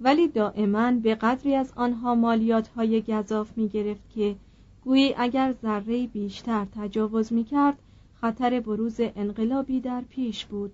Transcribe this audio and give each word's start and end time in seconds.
ولی 0.00 0.28
دائما 0.28 0.92
به 0.92 1.14
قدری 1.14 1.54
از 1.54 1.72
آنها 1.76 2.14
مالیات 2.14 2.68
های 2.68 3.02
گذاف 3.02 3.58
می 3.58 3.68
گرفت 3.68 4.10
که 4.14 4.36
گویی 4.84 5.14
اگر 5.16 5.54
ذره 5.62 6.06
بیشتر 6.06 6.66
تجاوز 6.74 7.32
می 7.32 7.44
کرد 7.44 7.78
خطر 8.20 8.60
بروز 8.60 8.96
انقلابی 8.98 9.80
در 9.80 10.00
پیش 10.00 10.44
بود. 10.44 10.72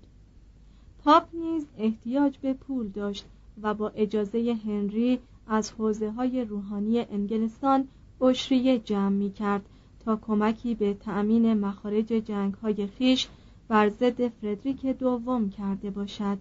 پاپ 1.05 1.29
نیز 1.33 1.67
احتیاج 1.79 2.39
به 2.39 2.53
پول 2.53 2.89
داشت 2.89 3.27
و 3.63 3.75
با 3.75 3.89
اجازه 3.89 4.59
هنری 4.65 5.19
از 5.47 5.73
حوزه 5.73 6.11
های 6.11 6.45
روحانی 6.45 7.01
انگلستان 7.01 7.89
اشریه 8.21 8.79
جمع 8.79 9.09
می 9.09 9.33
کرد 9.33 9.63
تا 10.05 10.17
کمکی 10.17 10.75
به 10.75 10.95
تأمین 10.95 11.55
مخارج 11.55 12.07
جنگ 12.07 12.55
های 12.55 12.87
خیش 12.87 13.29
بر 13.69 13.89
ضد 13.89 14.29
فردریک 14.29 14.87
دوم 14.87 15.51
کرده 15.51 15.91
باشد. 15.91 16.39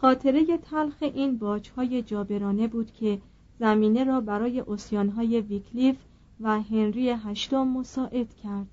خاطره 0.00 0.58
تلخ 0.58 0.96
این 1.00 1.38
باجهای 1.38 2.02
جابرانه 2.02 2.68
بود 2.68 2.92
که 2.92 3.20
زمینه 3.58 4.04
را 4.04 4.20
برای 4.20 4.60
اسیانهای 4.60 5.40
ویکلیف 5.40 5.96
و 6.40 6.60
هنری 6.60 7.10
هشتم 7.10 7.68
مساعد 7.68 8.34
کرد. 8.34 8.66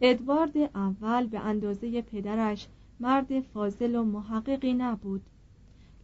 ادوارد 0.00 0.56
اول 0.74 1.26
به 1.26 1.40
اندازه 1.40 2.02
پدرش 2.02 2.66
مرد 3.00 3.40
فاضل 3.40 3.94
و 3.94 4.04
محققی 4.04 4.72
نبود. 4.72 5.22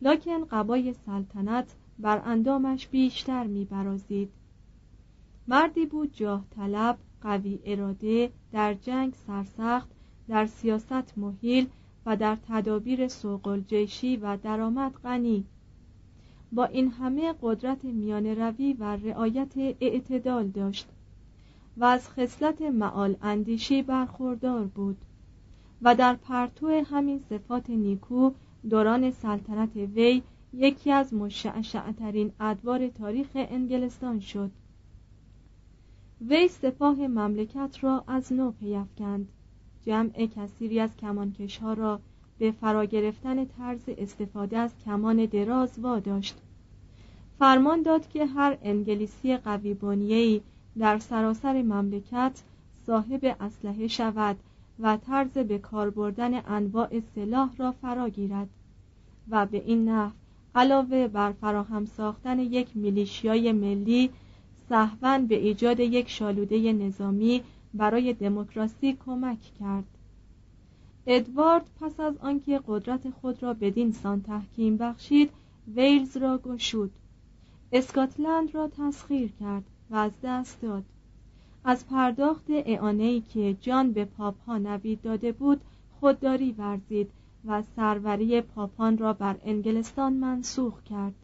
لکن 0.03 0.45
قبای 0.45 0.95
سلطنت 1.07 1.75
بر 1.99 2.23
اندامش 2.25 2.87
بیشتر 2.87 3.47
میبرازید. 3.47 4.31
مردی 5.49 5.87
بود 5.87 6.13
جاه 6.13 6.45
طلب 6.57 6.99
قوی 7.21 7.59
اراده 7.65 8.31
در 8.53 8.75
جنگ 8.75 9.15
سرسخت 9.27 9.89
در 10.29 10.47
سیاست 10.47 11.19
محیل 11.19 11.67
و 12.09 12.17
در 12.17 12.37
تدابیر 12.49 13.09
سوق 13.09 13.59
جیشی 13.67 14.17
و 14.17 14.37
درآمد 14.37 14.93
غنی. 14.93 15.45
با 16.53 16.65
این 16.65 16.91
همه 16.91 17.35
قدرت 17.43 17.85
میان 17.85 18.27
روی 18.27 18.73
و 18.73 18.97
رعایت 18.97 19.57
اعتدال 19.57 20.49
داشت 20.49 20.89
و 21.77 21.85
از 21.85 22.09
خصلت 22.09 22.63
معال 22.63 23.17
اندیشی 23.23 23.83
برخوردار 23.83 24.65
بود 24.65 24.97
و 25.83 25.95
در 25.95 26.15
پرتو 26.15 26.69
همین 26.91 27.21
صفات 27.29 27.71
نیکو 27.71 28.31
دوران 28.71 29.11
سلطنت 29.11 29.77
وی 29.77 30.23
یکی 30.53 30.93
از 30.93 31.15
مشعشعترین 31.15 32.33
ادوار 32.41 32.89
تاریخ 32.89 33.29
انگلستان 33.35 34.21
شد. 34.21 34.51
وی 36.29 36.49
سپاه 36.49 36.97
مملکت 36.97 37.79
را 37.81 38.05
از 38.07 38.33
نو 38.33 38.51
پیافکند 38.51 39.29
جمع 39.89 40.27
کثیری 40.37 40.81
از 40.81 40.97
کمانکشها 40.97 41.73
را 41.73 42.01
به 42.39 42.51
فرا 42.51 42.85
گرفتن 42.85 43.45
طرز 43.45 43.81
استفاده 43.89 44.59
از 44.59 44.71
کمان 44.85 45.27
دراز 45.27 45.79
واداشت. 45.79 46.37
فرمان 47.39 47.83
داد 47.83 48.09
که 48.09 48.27
هر 48.27 48.59
انگلیسی 48.63 49.37
قوی 49.37 50.41
در 50.79 50.99
سراسر 50.99 51.63
مملکت 51.63 52.43
صاحب 52.87 53.37
اسلحه 53.41 53.87
شود 53.87 54.37
و 54.81 54.97
طرز 54.97 55.33
به 55.33 55.59
کار 55.59 55.91
بردن 55.91 56.47
انواع 56.47 57.01
سلاح 57.15 57.51
را 57.57 57.73
فرا 57.73 58.09
گیرد 58.09 58.49
و 59.31 59.47
به 59.47 59.63
این 59.67 59.89
نحو 59.89 60.11
علاوه 60.55 61.09
بر 61.09 61.33
فراهم 61.33 61.85
ساختن 61.85 62.39
یک 62.39 62.69
میلیشیای 62.75 63.53
ملی 63.53 64.11
سهوا 64.69 65.19
به 65.19 65.35
ایجاد 65.35 65.81
یک 65.81 66.09
شالوده 66.09 66.73
نظامی 66.73 67.43
برای 67.75 68.13
دموکراسی 68.13 68.99
کمک 69.07 69.39
کرد. 69.61 69.85
ادوارد 71.07 71.71
پس 71.81 72.01
از 72.01 72.15
آنکه 72.17 72.61
قدرت 72.67 73.11
خود 73.11 73.43
را 73.43 73.55
بدین 73.55 73.93
سان 73.93 74.23
تحکیم 74.23 74.77
بخشید 74.77 75.31
ویلز 75.75 76.17
را 76.17 76.39
گشود. 76.39 76.91
اسکاتلند 77.73 78.55
را 78.55 78.69
تسخیر 78.69 79.33
کرد 79.41 79.65
و 79.91 79.97
از 79.97 80.13
دست 80.23 80.63
داد. 80.63 80.85
از 81.65 81.87
پرداخت 81.87 82.45
اعانهای 82.49 83.21
که 83.21 83.57
جان 83.61 83.93
به 83.93 84.05
پاپها 84.05 84.59
نوید 84.59 85.03
داده 85.03 85.33
بود 85.33 85.61
خودداری 86.01 86.53
ورزید 86.53 87.11
و 87.45 87.63
سروری 87.77 88.41
پاپان 88.41 88.99
را 88.99 89.13
بر 89.13 89.37
انگلستان 89.45 90.13
منسوخ 90.13 90.83
کرد. 90.83 91.15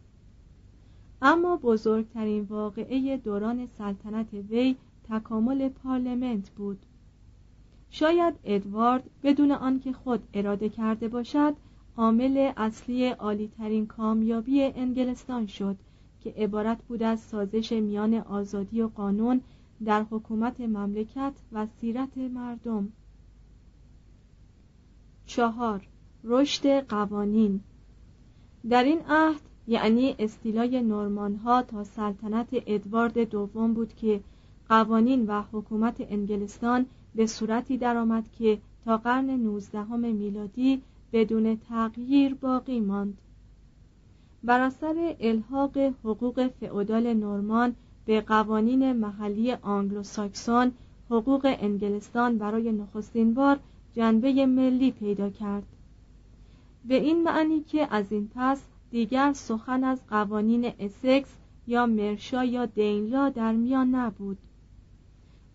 اما 1.21 1.57
بزرگترین 1.57 2.43
واقعه 2.43 3.17
دوران 3.17 3.67
سلطنت 3.77 4.33
وی 4.33 4.75
تکامل 5.09 5.69
پارلمنت 5.69 6.49
بود. 6.49 6.79
شاید 7.89 8.35
ادوارد 8.43 9.09
بدون 9.23 9.51
آنکه 9.51 9.93
خود 9.93 10.23
اراده 10.33 10.69
کرده 10.69 11.07
باشد 11.07 11.55
عامل 11.97 12.51
اصلی 12.57 13.09
عالیترین 13.09 13.87
کامیابی 13.87 14.63
انگلستان 14.63 15.47
شد 15.47 15.77
که 16.21 16.33
عبارت 16.37 16.83
بود 16.83 17.03
از 17.03 17.19
سازش 17.19 17.71
میان 17.71 18.13
آزادی 18.13 18.81
و 18.81 18.87
قانون 18.87 19.41
در 19.85 20.05
حکومت 20.11 20.61
مملکت 20.61 21.33
و 21.51 21.67
سیرت 21.81 22.17
مردم. 22.17 22.87
چهار. 25.25 25.87
رشد 26.23 26.79
قوانین. 26.87 27.59
در 28.69 28.83
این 28.83 28.99
عهد 29.09 29.41
یعنی 29.67 30.15
استیلای 30.19 30.81
نورمان 30.81 31.35
ها 31.35 31.61
تا 31.61 31.83
سلطنت 31.83 32.47
ادوارد 32.51 33.19
دوم 33.19 33.73
بود 33.73 33.93
که 33.93 34.21
قوانین 34.69 35.25
و 35.27 35.43
حکومت 35.51 35.95
انگلستان 35.99 36.85
به 37.15 37.25
صورتی 37.25 37.77
درآمد 37.77 38.23
که 38.39 38.57
تا 38.85 38.97
قرن 38.97 39.29
نوزدهم 39.29 39.99
میلادی 39.99 40.81
بدون 41.13 41.57
تغییر 41.69 42.33
باقی 42.33 42.79
ماند. 42.79 43.17
بر 44.43 44.59
اثر 44.59 45.15
الحاق 45.19 45.77
حقوق 45.77 46.47
فئودال 46.47 47.13
نورمان 47.13 47.75
به 48.05 48.21
قوانین 48.21 48.93
محلی 48.93 49.51
آنگلوساکسون 49.51 50.71
حقوق 51.09 51.55
انگلستان 51.59 52.37
برای 52.37 52.71
نخستین 52.71 53.33
بار 53.33 53.59
جنبه 53.93 54.45
ملی 54.45 54.91
پیدا 54.91 55.29
کرد. 55.29 55.63
به 56.85 56.95
این 56.95 57.23
معنی 57.23 57.61
که 57.61 57.87
از 57.91 58.11
این 58.11 58.29
پس 58.35 58.63
دیگر 58.91 59.33
سخن 59.33 59.83
از 59.83 60.07
قوانین 60.09 60.71
اسکس 60.79 61.29
یا 61.67 61.85
مرشا 61.85 62.43
یا 62.43 62.65
دینلا 62.65 63.29
در 63.29 63.51
میان 63.51 63.95
نبود. 63.95 64.37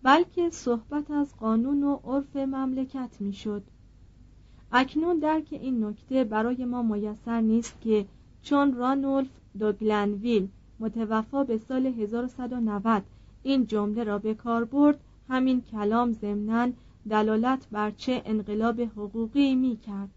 بلکه 0.03 0.49
صحبت 0.49 1.11
از 1.11 1.35
قانون 1.37 1.83
و 1.83 1.99
عرف 2.03 2.35
مملکت 2.35 3.09
می‌شد. 3.19 3.63
اکنون 4.71 5.19
درک 5.19 5.47
این 5.51 5.83
نکته 5.83 6.23
برای 6.23 6.65
ما 6.65 6.81
میسر 6.81 7.41
نیست 7.41 7.81
که 7.81 8.05
چون 8.41 8.73
رانولف 8.73 9.29
دوگلنویل 9.59 10.47
متوفا 10.79 11.43
به 11.43 11.57
سال 11.57 11.85
1190 11.85 13.03
این 13.43 13.65
جمله 13.65 14.03
را 14.03 14.19
به 14.19 14.33
کار 14.33 14.63
برد 14.65 14.99
همین 15.29 15.61
کلام 15.61 16.11
ضمنا 16.11 16.69
دلالت 17.09 17.67
بر 17.71 17.91
چه 17.91 18.21
انقلاب 18.25 18.81
حقوقی 18.81 19.55
می 19.55 19.77
کرد 19.77 20.09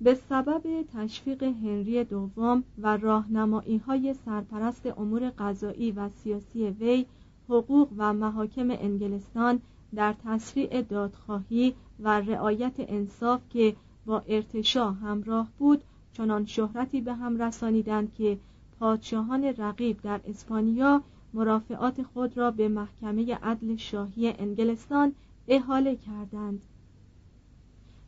به 0.00 0.14
سبب 0.14 0.82
تشویق 0.94 1.42
هنری 1.42 2.04
دوم 2.04 2.64
و 2.78 2.96
راهنمایی 2.96 3.76
های 3.76 4.14
سرپرست 4.14 4.86
امور 4.86 5.32
قضایی 5.38 5.92
و 5.92 6.08
سیاسی 6.08 6.66
وی 6.66 7.06
حقوق 7.50 7.88
و 7.96 8.12
محاکم 8.12 8.70
انگلستان 8.70 9.60
در 9.94 10.14
تسریع 10.24 10.82
دادخواهی 10.82 11.74
و 12.00 12.20
رعایت 12.20 12.74
انصاف 12.78 13.40
که 13.50 13.76
با 14.06 14.22
ارتشا 14.28 14.90
همراه 14.90 15.48
بود 15.58 15.84
چنان 16.12 16.46
شهرتی 16.46 17.00
به 17.00 17.14
هم 17.14 17.42
رسانیدند 17.42 18.14
که 18.14 18.38
پادشاهان 18.80 19.44
رقیب 19.44 20.00
در 20.02 20.20
اسپانیا 20.28 21.02
مرافعات 21.34 22.02
خود 22.02 22.38
را 22.38 22.50
به 22.50 22.68
محکمه 22.68 23.34
عدل 23.34 23.76
شاهی 23.76 24.28
انگلستان 24.38 25.12
احاله 25.48 25.96
کردند. 25.96 26.62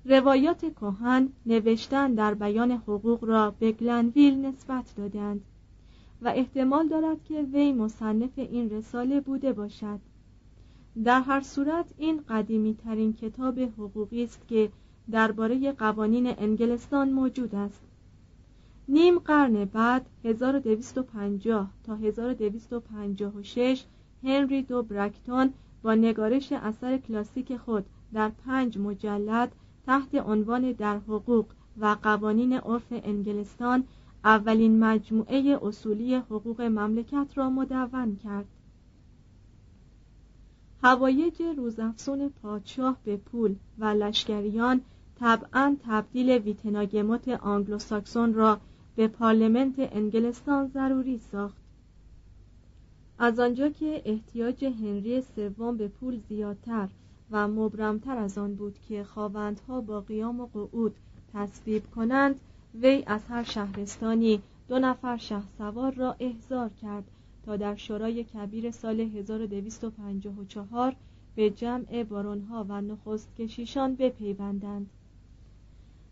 روایات 0.04 0.74
کهن 0.74 1.28
نوشتن 1.46 2.14
در 2.14 2.34
بیان 2.34 2.70
حقوق 2.70 3.24
را 3.24 3.50
به 3.50 3.72
گلنویل 3.72 4.46
نسبت 4.46 4.94
دادند. 4.96 5.40
و 6.22 6.28
احتمال 6.28 6.88
دارد 6.88 7.24
که 7.24 7.42
وی 7.42 7.72
مصنف 7.72 8.30
این 8.36 8.70
رساله 8.70 9.20
بوده 9.20 9.52
باشد. 9.52 10.00
در 11.04 11.20
هر 11.20 11.40
صورت 11.40 11.86
این 11.98 12.20
قدیمی 12.28 12.74
ترین 12.74 13.12
کتاب 13.12 13.60
حقوقی 13.60 14.24
است 14.24 14.48
که 14.48 14.70
درباره 15.10 15.72
قوانین 15.72 16.34
انگلستان 16.38 17.10
موجود 17.10 17.54
است. 17.54 17.82
نیم 18.88 19.18
قرن 19.18 19.64
بعد 19.64 20.06
1250 20.24 21.70
تا 21.84 21.96
1256 21.96 23.84
هنری 24.22 24.62
دو 24.62 24.82
برکتون 24.82 25.52
با 25.82 25.94
نگارش 25.94 26.52
اثر 26.52 26.98
کلاسیک 26.98 27.56
خود 27.56 27.84
در 28.12 28.28
پنج 28.28 28.78
مجلد 28.78 29.52
تحت 29.86 30.14
عنوان 30.14 30.72
در 30.72 30.96
حقوق 30.96 31.46
و 31.80 31.96
قوانین 32.02 32.52
عرف 32.52 32.86
انگلستان 32.90 33.84
اولین 34.24 34.78
مجموعه 34.84 35.58
اصولی 35.62 36.14
حقوق 36.14 36.60
مملکت 36.60 37.26
را 37.34 37.50
مدون 37.50 38.16
کرد. 38.16 38.46
حوایج 40.82 41.42
روزافزون 41.56 42.28
پادشاه 42.42 42.96
به 43.04 43.16
پول 43.16 43.54
و 43.78 43.84
لشکریان 43.84 44.80
طبعا 45.20 45.76
تبدیل 45.86 46.30
ویتناگموت 46.30 47.28
آنگلوساکسون 47.28 48.34
را 48.34 48.60
به 48.96 49.08
پارلمنت 49.08 49.74
انگلستان 49.78 50.66
ضروری 50.66 51.18
ساخت. 51.18 51.62
از 53.18 53.40
آنجا 53.40 53.68
که 53.68 54.02
احتیاج 54.04 54.64
هنری 54.64 55.20
سوم 55.20 55.76
به 55.76 55.88
پول 55.88 56.20
زیادتر 56.28 56.88
و 57.30 57.48
مبرمتر 57.48 58.16
از 58.16 58.38
آن 58.38 58.54
بود 58.54 58.78
که 58.88 59.04
خاوندها 59.04 59.80
با 59.80 60.00
قیام 60.00 60.40
و 60.40 60.46
قعود 60.46 60.94
تصویب 61.34 61.90
کنند 61.90 62.40
وی 62.74 63.02
از 63.06 63.20
هر 63.28 63.42
شهرستانی 63.42 64.42
دو 64.68 64.78
نفر 64.78 65.16
شه 65.16 65.42
سوار 65.58 65.94
را 65.94 66.16
احضار 66.20 66.70
کرد 66.82 67.04
تا 67.46 67.56
در 67.56 67.76
شورای 67.76 68.24
کبیر 68.24 68.70
سال 68.70 69.00
1254 69.00 70.96
به 71.34 71.50
جمع 71.50 72.02
بارونها 72.02 72.66
و 72.68 72.80
نخست 72.80 73.36
کشیشان 73.36 73.94
بپیوندند. 73.94 74.90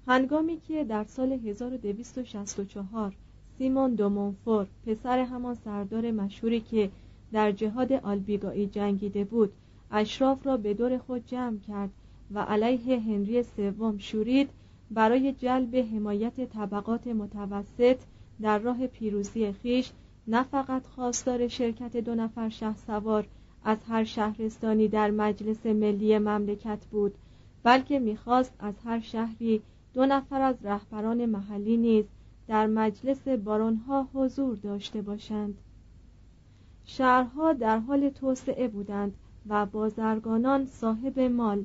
هنگامی 0.07 0.61
که 0.61 0.85
در 0.85 1.05
سال 1.05 1.33
1264 1.33 3.17
سیمون 3.59 3.95
دومونفور 3.95 4.67
پسر 4.87 5.19
همان 5.19 5.55
سردار 5.55 6.11
مشهوری 6.11 6.61
که 6.61 6.91
در 7.33 7.53
جهاد 7.53 7.93
آلبیگایی 7.93 8.67
جنگیده 8.67 9.25
بود 9.25 9.53
اشراف 9.91 10.47
را 10.47 10.57
به 10.57 10.75
دور 10.75 10.99
خود 10.99 11.27
جمع 11.27 11.59
کرد 11.59 11.91
و 12.35 12.39
علیه 12.39 13.01
هنری 13.01 13.43
سوم 13.43 13.99
شورید 13.99 14.51
برای 14.91 15.33
جلب 15.33 15.77
حمایت 15.77 16.41
طبقات 16.41 17.07
متوسط 17.07 17.97
در 18.41 18.59
راه 18.59 18.87
پیروزی 18.87 19.53
خیش 19.53 19.93
نه 20.27 20.43
فقط 20.43 20.87
خواستار 20.87 21.49
شرکت 21.49 21.97
دو 21.97 22.15
نفر 22.15 22.49
شه 22.49 22.77
سوار 22.77 23.27
از 23.65 23.79
هر 23.89 24.05
شهرستانی 24.05 24.89
در 24.89 25.11
مجلس 25.11 25.67
ملی 25.67 26.19
مملکت 26.19 26.87
بود 26.91 27.15
بلکه 27.63 27.99
می‌خواست 27.99 28.53
از 28.59 28.75
هر 28.85 29.01
شهری 29.01 29.63
دو 29.95 30.07
نفر 30.07 30.43
از 30.43 30.57
رهبران 30.63 31.27
محلی 31.27 31.77
نیز 31.77 32.05
در 32.49 32.67
مجلس 32.67 33.29
بارونها 33.29 34.09
حضور 34.15 34.57
داشته 34.57 35.03
باشند. 35.03 35.59
شهرها 36.85 37.53
در 37.53 37.79
حال 37.79 38.09
توسعه 38.09 38.69
بودند 38.69 39.15
و 39.49 39.67
بازرگانان 39.67 40.67
صاحب 40.67 41.21
مال. 41.21 41.65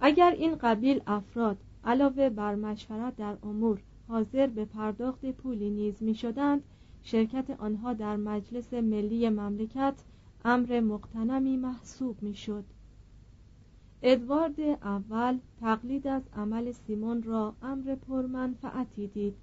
اگر 0.00 0.30
این 0.30 0.54
قبیل 0.54 1.00
افراد 1.06 1.56
علاوه 1.88 2.28
بر 2.28 2.54
مشورت 2.54 3.16
در 3.16 3.36
امور 3.42 3.82
حاضر 4.08 4.46
به 4.46 4.64
پرداخت 4.64 5.26
پولی 5.26 5.70
نیز 5.70 6.02
می 6.02 6.14
شدند 6.14 6.62
شرکت 7.02 7.50
آنها 7.50 7.92
در 7.92 8.16
مجلس 8.16 8.74
ملی 8.74 9.28
مملکت 9.28 9.94
امر 10.44 10.80
مقتنمی 10.80 11.56
محسوب 11.56 12.22
می 12.22 12.34
شد 12.34 12.64
ادوارد 14.02 14.60
اول 14.60 15.38
تقلید 15.60 16.06
از 16.06 16.22
عمل 16.36 16.72
سیمون 16.72 17.22
را 17.22 17.54
امر 17.62 17.94
پرمنفعتی 17.94 19.06
دید. 19.06 19.34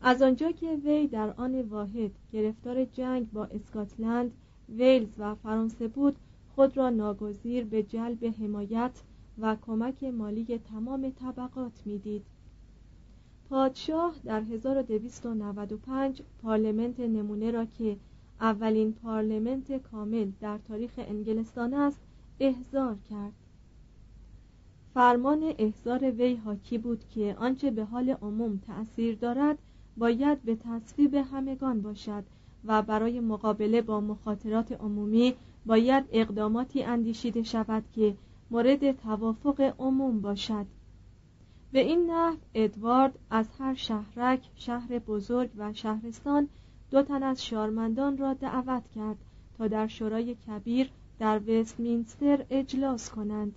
از 0.00 0.22
آنجا 0.22 0.52
که 0.52 0.80
وی 0.84 1.06
در 1.06 1.30
آن 1.36 1.62
واحد 1.62 2.10
گرفتار 2.32 2.84
جنگ 2.84 3.30
با 3.32 3.44
اسکاتلند 3.44 4.32
ویلز 4.68 5.14
و 5.18 5.34
فرانسه 5.34 5.88
بود 5.88 6.16
خود 6.54 6.76
را 6.76 6.90
ناگزیر 6.90 7.64
به 7.64 7.82
جلب 7.82 8.24
حمایت 8.24 9.02
و 9.38 9.56
کمک 9.66 10.04
مالی 10.04 10.58
تمام 10.58 11.10
طبقات 11.10 11.82
می‌دید. 11.86 12.24
پادشاه 13.50 14.14
در 14.24 14.40
1295 14.40 16.22
پارلمنت 16.42 17.00
نمونه 17.00 17.50
را 17.50 17.64
که 17.64 17.96
اولین 18.40 18.92
پارلمنت 18.92 19.72
کامل 19.72 20.30
در 20.40 20.58
تاریخ 20.58 20.90
انگلستان 20.96 21.74
است 21.74 22.00
احضار 22.40 22.96
کرد 23.10 23.32
فرمان 24.94 25.54
احضار 25.58 26.10
وی 26.10 26.34
حاکی 26.34 26.78
بود 26.78 27.04
که 27.08 27.36
آنچه 27.38 27.70
به 27.70 27.84
حال 27.84 28.10
عموم 28.10 28.60
تأثیر 28.66 29.14
دارد 29.16 29.58
باید 29.96 30.42
به 30.42 30.56
تصویب 30.56 31.14
همگان 31.14 31.82
باشد 31.82 32.24
و 32.64 32.82
برای 32.82 33.20
مقابله 33.20 33.82
با 33.82 34.00
مخاطرات 34.00 34.72
عمومی 34.72 35.34
باید 35.66 36.04
اقداماتی 36.12 36.82
اندیشیده 36.82 37.42
شود 37.42 37.82
که 37.94 38.14
مورد 38.54 38.92
توافق 38.92 39.74
عموم 39.78 40.20
باشد. 40.20 40.66
به 41.72 41.80
این 41.80 42.10
نحو 42.10 42.36
ادوارد 42.54 43.18
از 43.30 43.48
هر 43.58 43.74
شهرک 43.74 44.40
شهر 44.56 44.98
بزرگ 44.98 45.50
و 45.56 45.72
شهرستان 45.72 46.48
دو 46.90 47.02
تن 47.02 47.22
از 47.22 47.44
شارمندان 47.44 48.18
را 48.18 48.34
دعوت 48.34 48.88
کرد 48.94 49.16
تا 49.58 49.68
در 49.68 49.86
شورای 49.86 50.34
کبیر 50.34 50.90
در 51.18 51.40
وستمینستر 51.48 52.44
اجلاس 52.50 53.10
کنند. 53.10 53.54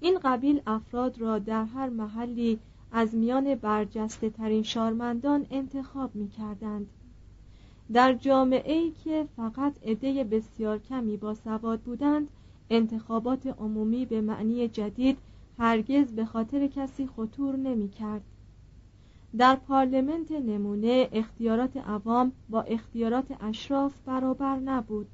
این 0.00 0.18
قبیل 0.24 0.60
افراد 0.66 1.20
را 1.20 1.38
در 1.38 1.64
هر 1.64 1.88
محلی 1.88 2.58
از 2.92 3.14
میان 3.14 3.54
برجسته 3.54 4.30
ترین 4.30 4.62
شارمندان 4.62 5.46
انتخاب 5.50 6.14
می 6.14 6.28
کردند 6.28 6.86
در 7.92 8.12
جامعه 8.12 8.78
ای 8.78 8.92
که 9.04 9.26
فقط 9.36 9.72
عده 9.82 10.24
بسیار 10.24 10.78
کمی 10.78 11.16
با 11.16 11.34
سواد 11.34 11.80
بودند 11.80 12.28
انتخابات 12.70 13.46
عمومی 13.46 14.06
به 14.06 14.20
معنی 14.20 14.68
جدید 14.68 15.18
هرگز 15.58 16.12
به 16.12 16.24
خاطر 16.24 16.66
کسی 16.66 17.06
خطور 17.06 17.56
نمی 17.56 17.88
کرد. 17.88 18.22
در 19.38 19.56
پارلمنت 19.56 20.32
نمونه 20.32 21.08
اختیارات 21.12 21.76
عوام 21.76 22.32
با 22.48 22.62
اختیارات 22.62 23.26
اشراف 23.40 23.92
برابر 24.06 24.56
نبود 24.56 25.06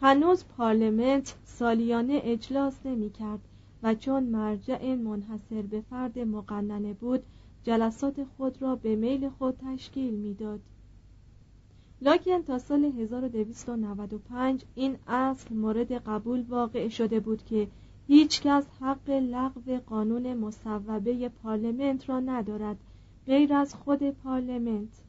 هنوز 0.00 0.44
پارلمنت 0.44 1.36
سالیانه 1.44 2.20
اجلاس 2.24 2.74
نمی 2.84 3.10
کرد 3.10 3.40
و 3.82 3.94
چون 3.94 4.22
مرجع 4.22 4.94
منحصر 4.94 5.62
به 5.62 5.80
فرد 5.90 6.18
مقننه 6.18 6.92
بود 6.92 7.22
جلسات 7.64 8.24
خود 8.36 8.62
را 8.62 8.76
به 8.76 8.96
میل 8.96 9.28
خود 9.28 9.56
تشکیل 9.66 10.14
می‌داد. 10.14 10.60
لاکن 12.02 12.42
تا 12.42 12.58
سال 12.58 12.84
1295 12.84 14.64
این 14.74 14.96
اصل 15.06 15.54
مورد 15.54 15.92
قبول 15.92 16.42
واقع 16.48 16.88
شده 16.88 17.20
بود 17.20 17.44
که 17.44 17.68
هیچکس 18.06 18.66
حق 18.80 19.10
لغو 19.10 19.78
قانون 19.86 20.34
مصوبه 20.34 21.28
پارلمنت 21.28 22.08
را 22.08 22.20
ندارد 22.20 22.76
غیر 23.26 23.54
از 23.54 23.74
خود 23.74 24.10
پارلمنت. 24.10 25.02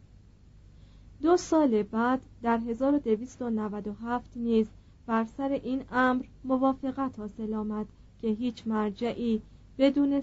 دو 1.21 1.37
سال 1.37 1.83
بعد 1.83 2.21
در 2.41 2.57
1297 2.57 4.31
نیز 4.35 4.67
بر 5.05 5.23
سر 5.23 5.49
این 5.63 5.83
امر 5.91 6.23
موافقت 6.43 7.19
حاصل 7.19 7.53
آمد 7.53 7.87
که 8.21 8.27
هیچ 8.27 8.67
مرجعی 8.67 9.41
بدون 9.77 10.21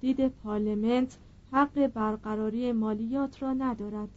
دید 0.00 0.28
پارلمنت 0.28 1.18
حق 1.52 1.86
برقراری 1.86 2.72
مالیات 2.72 3.42
را 3.42 3.52
ندارد. 3.52 4.08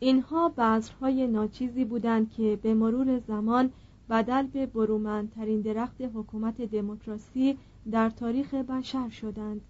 اینها 0.00 0.48
بذرهای 0.48 1.26
ناچیزی 1.26 1.84
بودند 1.84 2.30
که 2.30 2.58
به 2.62 2.74
مرور 2.74 3.18
زمان 3.18 3.70
بدل 4.10 4.46
به 4.46 4.66
برومندترین 4.66 5.60
درخت 5.60 6.00
حکومت 6.00 6.62
دموکراسی 6.62 7.58
در 7.90 8.10
تاریخ 8.10 8.54
بشر 8.54 9.08
شدند 9.08 9.60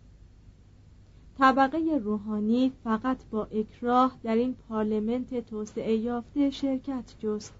طبقه 1.38 2.00
روحانی 2.04 2.72
فقط 2.84 3.16
با 3.30 3.44
اکراه 3.44 4.16
در 4.22 4.34
این 4.34 4.54
پارلمنت 4.68 5.46
توسعه 5.46 5.96
یافته 5.96 6.50
شرکت 6.50 7.14
جست 7.18 7.54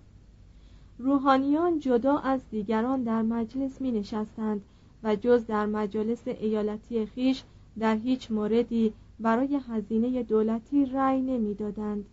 روحانیان 0.98 1.78
جدا 1.78 2.18
از 2.18 2.40
دیگران 2.50 3.02
در 3.02 3.22
مجلس 3.22 3.80
می 3.80 3.92
نشستند 3.92 4.62
و 5.02 5.16
جز 5.16 5.46
در 5.46 5.66
مجالس 5.66 6.28
ایالتی 6.28 7.06
خیش 7.06 7.42
در 7.78 7.96
هیچ 7.96 8.30
موردی 8.30 8.92
برای 9.20 9.60
هزینه 9.68 10.22
دولتی 10.22 10.86
رأی 10.86 11.20
نمی‌دادند. 11.20 12.04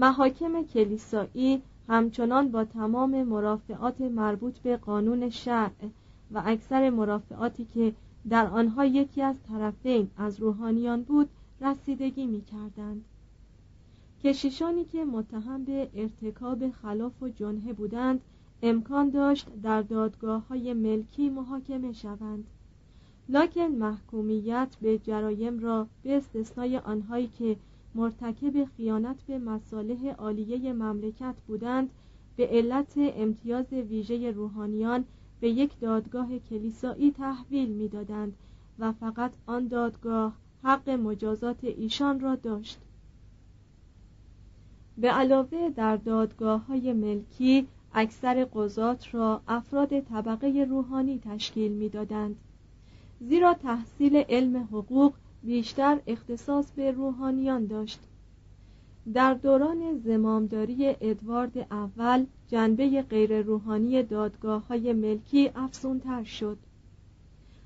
محاکم 0.00 0.62
کلیسایی 0.62 1.62
همچنان 1.88 2.50
با 2.50 2.64
تمام 2.64 3.22
مرافعات 3.22 4.00
مربوط 4.00 4.58
به 4.58 4.76
قانون 4.76 5.30
شرع 5.30 5.88
و 6.32 6.42
اکثر 6.46 6.90
مرافعاتی 6.90 7.64
که 7.64 7.92
در 8.28 8.46
آنها 8.46 8.84
یکی 8.84 9.22
از 9.22 9.36
طرفین 9.48 10.10
از 10.16 10.40
روحانیان 10.40 11.02
بود 11.02 11.28
رسیدگی 11.60 12.26
می 12.26 12.40
کردند. 12.40 13.04
کشیشانی 14.24 14.84
که 14.84 15.04
متهم 15.04 15.64
به 15.64 15.88
ارتکاب 15.94 16.70
خلاف 16.70 17.22
و 17.22 17.28
جنه 17.28 17.72
بودند 17.72 18.20
امکان 18.62 19.10
داشت 19.10 19.46
در 19.62 19.82
دادگاه 19.82 20.48
های 20.48 20.74
ملکی 20.74 21.30
محاکمه 21.30 21.92
شوند 21.92 22.44
لکن 23.28 23.66
محکومیت 23.66 24.68
به 24.82 24.98
جرایم 24.98 25.58
را 25.58 25.86
به 26.02 26.16
استثنای 26.16 26.78
آنهایی 26.78 27.26
که 27.38 27.56
مرتکب 27.94 28.64
خیانت 28.64 29.16
به 29.26 29.38
مصالح 29.38 30.10
عالیه 30.10 30.72
مملکت 30.72 31.34
بودند 31.46 31.90
به 32.36 32.46
علت 32.46 32.92
امتیاز 32.96 33.72
ویژه 33.72 34.30
روحانیان 34.30 35.04
به 35.40 35.48
یک 35.50 35.80
دادگاه 35.80 36.38
کلیسایی 36.38 37.10
تحویل 37.10 37.68
می‌دادند 37.68 38.34
و 38.78 38.92
فقط 38.92 39.32
آن 39.46 39.68
دادگاه 39.68 40.32
حق 40.62 40.90
مجازات 40.90 41.64
ایشان 41.64 42.20
را 42.20 42.34
داشت. 42.34 42.78
به 44.98 45.10
علاوه 45.10 45.70
در 45.76 45.96
دادگاه 45.96 46.66
های 46.66 46.92
ملکی 46.92 47.66
اکثر 47.94 48.44
قضات 48.44 49.14
را 49.14 49.40
افراد 49.48 50.00
طبقه 50.00 50.66
روحانی 50.70 51.18
تشکیل 51.18 51.72
می‌دادند. 51.72 52.36
زیرا 53.20 53.54
تحصیل 53.54 54.16
علم 54.16 54.56
حقوق 54.56 55.12
بیشتر 55.42 55.98
اختصاص 56.06 56.70
به 56.70 56.90
روحانیان 56.90 57.66
داشت. 57.66 58.00
در 59.14 59.34
دوران 59.34 59.98
زمامداری 59.98 60.96
ادوارد 61.00 61.58
اول 61.70 62.26
جنبه 62.48 63.02
غیر 63.02 63.42
روحانی 63.42 64.02
دادگاه 64.02 64.66
های 64.66 64.92
ملکی 64.92 65.50
افزونتر 65.54 66.24
شد. 66.24 66.58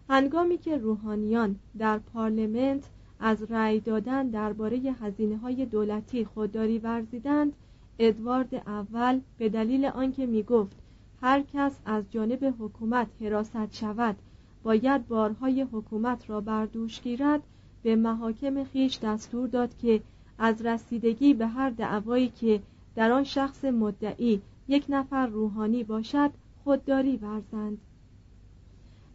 هنگامی 0.09 0.59
که 0.59 0.77
روحانیان 0.77 1.57
در 1.79 1.99
پارلمنت 1.99 2.89
از 3.21 3.43
رأی 3.51 3.81
دادن 3.81 4.29
درباره 4.29 4.77
هزینه 4.77 5.37
های 5.37 5.67
دولتی 5.67 6.25
خودداری 6.25 6.79
ورزیدند 6.79 7.53
ادوارد 7.99 8.55
اول 8.55 9.21
به 9.39 9.49
دلیل 9.49 9.85
آنکه 9.85 10.27
می 10.27 10.43
گفت 10.43 10.77
هر 11.23 11.43
کس 11.55 11.81
از 11.87 12.05
جانب 12.11 12.55
حکومت 12.59 13.07
حراست 13.21 13.75
شود 13.75 14.17
باید 14.63 15.09
بارهای 15.09 15.63
حکومت 15.73 16.31
را 16.31 16.41
بر 16.41 16.67
دوش 16.67 17.01
گیرد 17.01 17.43
به 17.83 17.97
محاکم 17.97 18.65
خیش 18.65 18.99
دستور 18.99 19.49
داد 19.49 19.77
که 19.79 20.01
از 20.39 20.67
رسیدگی 20.67 21.35
به 21.35 21.47
هر 21.47 21.71
دعوایی 21.71 22.29
که 22.29 22.61
در 22.95 23.13
آن 23.13 23.25
شخص 23.25 23.65
مدعی 23.65 24.41
یک 24.69 24.85
نفر 24.89 25.27
روحانی 25.27 25.85
باشد 25.85 26.31
خودداری 26.65 27.17
ورزند. 27.17 27.79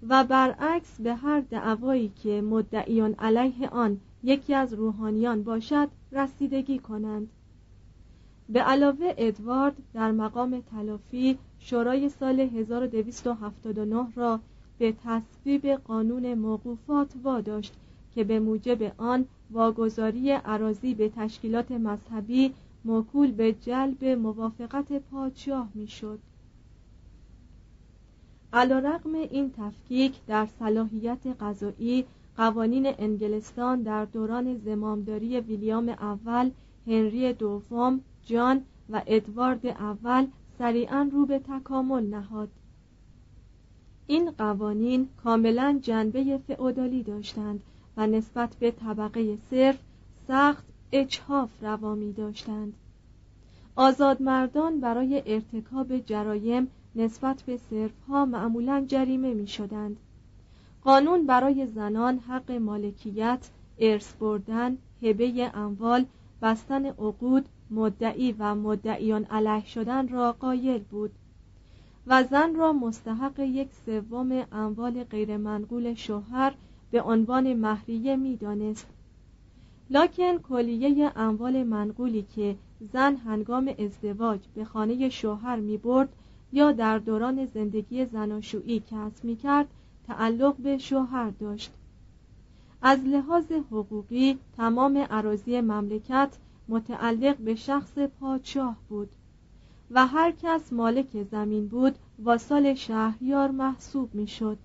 و 0.10 0.24
برعکس 0.24 1.02
به 1.02 1.16
هر 1.16 1.40
دعوایی 1.40 2.12
که 2.24 2.42
مدعیان 2.42 3.14
علیه 3.14 3.70
آن 3.70 4.00
یکی 4.24 4.54
از 4.54 4.74
روحانیان 4.74 5.44
باشد 5.44 5.88
رسیدگی 6.12 6.80
کنند. 6.80 7.30
به 8.50 8.62
علاوه 8.62 9.14
ادوارد 9.18 9.76
در 9.94 10.12
مقام 10.12 10.62
تلافی 10.72 11.38
شورای 11.60 12.10
سال 12.10 12.40
1279 12.40 14.08
را 14.16 14.40
به 14.80 14.94
تصویب 15.06 15.68
قانون 15.68 16.34
موقوفات 16.34 17.14
واداشت 17.24 17.74
که 18.18 18.24
به 18.24 18.40
موجب 18.40 18.94
آن 18.98 19.26
واگذاری 19.52 20.32
عراضی 20.32 20.94
به 20.94 21.10
تشکیلات 21.10 21.72
مذهبی 21.72 22.54
موکول 22.86 23.32
به 23.32 23.54
جلب 23.54 24.06
موافقت 24.06 24.94
پادشاه 24.94 25.70
می‌شد. 25.76 26.20
علیرغم 28.54 29.14
این 29.16 29.52
تفکیک 29.58 30.16
در 30.28 30.48
صلاحیت 30.60 31.28
قضایی 31.40 32.06
قوانین 32.38 32.94
انگلستان 32.98 33.82
در 33.82 34.06
دوران 34.06 34.58
زمامداری 34.58 35.40
ویلیام 35.40 35.90
اول 35.90 36.52
هنری 36.88 37.34
دوم 37.34 38.02
جان 38.26 38.62
و 38.90 39.02
ادوارد 39.08 39.68
اول 39.68 40.28
سریعا 40.58 41.10
رو 41.12 41.26
به 41.26 41.40
تکامل 41.40 42.04
نهاد 42.04 42.50
این 44.08 44.32
قوانین 44.32 45.08
کاملا 45.24 45.80
جنبه 45.82 46.40
فعودالی 46.48 47.04
داشتند 47.04 47.62
و 47.98 48.08
نسبت 48.08 48.56
به 48.56 48.72
طبقه 48.72 49.38
صرف 49.50 49.80
سخت 50.28 50.66
اچهاف 50.92 51.50
روا 51.62 51.96
می 51.96 52.14
داشتند. 52.14 52.74
آزادمردان 53.76 54.80
برای 54.80 55.24
ارتکاب 55.26 55.98
جرایم 55.98 56.68
نسبت 56.96 57.42
به 57.42 57.60
ها 58.08 58.26
معمولا 58.26 58.86
جریمه 58.88 59.34
می 59.34 59.48
شدند. 59.48 59.98
قانون 60.84 61.26
برای 61.26 61.68
زنان 61.68 62.20
حق 62.20 62.52
مالکیت 62.52 63.50
ارث 63.80 64.14
بردن 64.14 64.78
هبه 65.04 65.52
اموال 65.54 66.06
بستن 66.42 66.86
عقود 66.86 67.46
مدعی 67.72 68.36
و 68.40 68.56
مدعیان 68.56 69.24
علیه 69.24 69.66
شدن 69.66 70.08
را 70.08 70.32
قایل 70.32 70.84
بود. 70.84 71.12
و 72.08 72.24
زن 72.24 72.56
را 72.56 72.74
مستحق 72.74 73.40
یک 73.40 73.70
سوم 73.86 74.46
اموال 74.52 75.04
غیرمنقول 75.04 75.94
شوهر 75.94 76.54
به 76.92 77.02
عنوان 77.02 77.54
مهریه 77.54 78.16
می‌دانست 78.16 78.88
لکن 79.90 80.38
کلیه 80.38 81.12
اموال 81.16 81.64
منقولی 81.64 82.22
که 82.36 82.56
زن 82.94 83.16
هنگام 83.16 83.74
ازدواج 83.80 84.40
به 84.56 84.66
خانه 84.66 85.10
شوهر 85.10 85.56
می 85.56 85.78
برد 85.78 86.10
یا 86.54 86.72
در 86.72 86.98
دوران 86.98 87.46
زندگی 87.46 88.06
زناشویی 88.06 88.84
کسب 88.92 89.24
می 89.24 89.36
کرد 89.36 89.68
تعلق 90.08 90.56
به 90.56 90.78
شوهر 90.78 91.30
داشت 91.30 91.72
از 92.82 93.00
لحاظ 93.06 93.52
حقوقی 93.52 94.38
تمام 94.58 94.98
عراضی 94.98 95.62
مملکت 95.62 96.38
متعلق 96.68 97.38
به 97.38 97.56
شخص 97.56 97.98
پادشاه 97.98 98.78
بود 98.90 99.10
و 99.92 100.08
هر 100.08 100.32
کس 100.32 100.74
مالک 100.74 101.24
زمین 101.24 101.68
بود 101.68 101.96
واسال 102.20 102.74
شهریار 102.74 103.52
محسوب 103.52 104.16
می‌شد. 104.16 104.58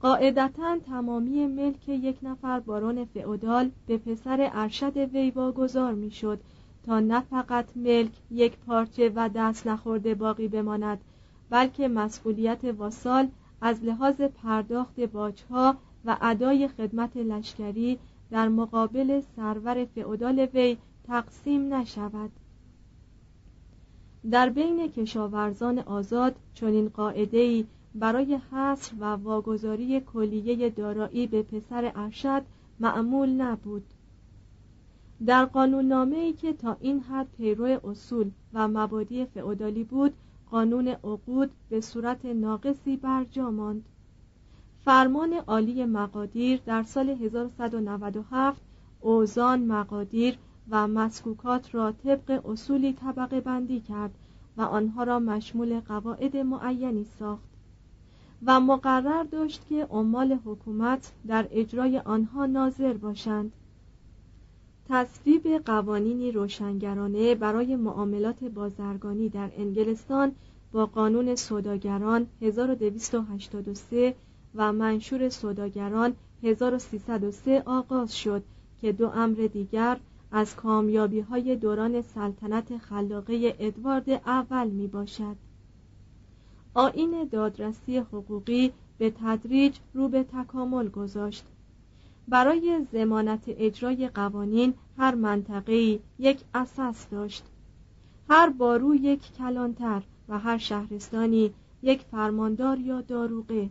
قاعدتا 0.00 0.78
تمامی 0.86 1.46
ملک 1.46 1.88
یک 1.88 2.18
نفر 2.22 2.60
باران 2.60 3.04
فئودال 3.04 3.70
به 3.86 3.98
پسر 3.98 4.50
ارشد 4.52 4.96
وی 4.96 5.30
واگذار 5.30 5.94
می‌شد 5.94 6.40
تا 6.86 7.00
نه 7.00 7.20
فقط 7.20 7.76
ملک 7.76 8.12
یک 8.30 8.56
پارچه 8.56 9.12
و 9.14 9.30
دست 9.34 9.66
نخورده 9.66 10.14
باقی 10.14 10.48
بماند 10.48 11.00
بلکه 11.50 11.88
مسئولیت 11.88 12.64
واسال 12.64 13.28
از 13.60 13.84
لحاظ 13.84 14.20
پرداخت 14.20 15.00
باجها 15.00 15.76
و 16.04 16.16
ادای 16.20 16.68
خدمت 16.68 17.16
لشکری 17.16 17.98
در 18.30 18.48
مقابل 18.48 19.20
سرور 19.36 19.84
فئودال 19.84 20.38
وی 20.54 20.76
تقسیم 21.06 21.74
نشود. 21.74 22.30
در 24.30 24.48
بین 24.48 24.88
کشاورزان 24.88 25.78
آزاد 25.78 26.34
چنین 26.54 26.88
قاعده‌ای 26.88 27.64
برای 27.98 28.40
حصر 28.52 28.92
و 29.00 29.04
واگذاری 29.04 30.00
کلیه 30.00 30.70
دارایی 30.70 31.26
به 31.26 31.42
پسر 31.42 31.92
ارشد 31.94 32.42
معمول 32.80 33.28
نبود. 33.28 33.84
در 35.26 35.44
قانون 35.44 36.12
ای 36.12 36.32
که 36.32 36.52
تا 36.52 36.76
این 36.80 37.00
حد 37.00 37.26
پیرو 37.36 37.88
اصول 37.88 38.30
و 38.52 38.68
مبادی 38.68 39.24
فئودالی 39.24 39.84
بود 39.84 40.14
قانون 40.50 40.88
عقود 40.88 41.50
به 41.70 41.80
صورت 41.80 42.24
ناقصی 42.24 42.96
برجا 42.96 43.50
ماند. 43.50 43.84
فرمان 44.84 45.32
عالی 45.32 45.84
مقادیر 45.84 46.60
در 46.66 46.82
سال 46.82 47.08
1197 47.08 48.62
اوزان 49.00 49.66
مقادیر 49.66 50.38
و 50.70 50.88
مسکوکات 50.88 51.74
را 51.74 51.92
طبق 51.92 52.46
اصولی 52.48 52.92
طبقه 52.92 53.40
بندی 53.40 53.80
کرد 53.80 54.14
و 54.56 54.62
آنها 54.62 55.02
را 55.02 55.18
مشمول 55.18 55.80
قواعد 55.80 56.36
معینی 56.36 57.04
ساخت. 57.04 57.45
و 58.42 58.60
مقرر 58.60 59.22
داشت 59.22 59.66
که 59.68 59.84
عمال 59.84 60.38
حکومت 60.44 61.12
در 61.26 61.48
اجرای 61.50 61.98
آنها 61.98 62.46
ناظر 62.46 62.92
باشند. 62.92 63.52
تصویب 64.88 65.48
قوانینی 65.48 66.32
روشنگرانه 66.32 67.34
برای 67.34 67.76
معاملات 67.76 68.44
بازرگانی 68.44 69.28
در 69.28 69.50
انگلستان 69.56 70.32
با 70.72 70.86
قانون 70.86 71.34
سوداگران 71.34 72.26
1283 72.42 74.14
و 74.54 74.72
منشور 74.72 75.28
سوداگران 75.28 76.14
1303 76.42 77.62
آغاز 77.66 78.16
شد 78.16 78.42
که 78.80 78.92
دو 78.92 79.08
امر 79.08 79.48
دیگر 79.52 79.96
از 80.32 80.56
کامیابی 80.56 81.20
های 81.20 81.56
دوران 81.56 82.02
سلطنت 82.02 82.78
خلاقه 82.78 83.56
ادوارد 83.58 84.10
اول 84.10 84.68
می 84.68 84.86
باشد 84.86 85.36
آین 86.76 87.28
دادرسی 87.30 87.98
حقوقی 87.98 88.72
به 88.98 89.10
تدریج 89.10 89.76
رو 89.94 90.08
به 90.08 90.24
تکامل 90.24 90.88
گذاشت. 90.88 91.44
برای 92.28 92.86
زمانت 92.92 93.44
اجرای 93.46 94.08
قوانین 94.08 94.74
هر 94.98 95.14
منطقه 95.14 95.98
یک 96.18 96.40
اساس 96.54 97.08
داشت. 97.08 97.44
هر 98.28 98.48
بارو 98.48 98.94
یک 98.94 99.32
کلانتر 99.32 100.02
و 100.28 100.38
هر 100.38 100.58
شهرستانی 100.58 101.54
یک 101.82 102.00
فرماندار 102.10 102.78
یا 102.78 103.00
داروغه. 103.00 103.70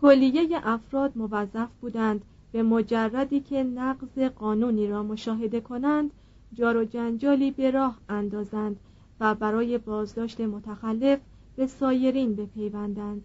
کلیه 0.00 0.60
افراد 0.62 1.12
موظف 1.16 1.68
بودند 1.80 2.24
به 2.52 2.62
مجردی 2.62 3.40
که 3.40 3.62
نقض 3.62 4.18
قانونی 4.18 4.88
را 4.88 5.02
مشاهده 5.02 5.60
کنند 5.60 6.10
جار 6.54 6.76
و 6.76 6.84
جنجالی 6.84 7.50
به 7.50 7.70
راه 7.70 7.98
اندازند 8.08 8.76
و 9.20 9.34
برای 9.34 9.78
بازداشت 9.78 10.40
متخلف 10.40 11.20
به 11.56 11.66
سایرین 11.66 12.34
بپیوندند. 12.34 13.24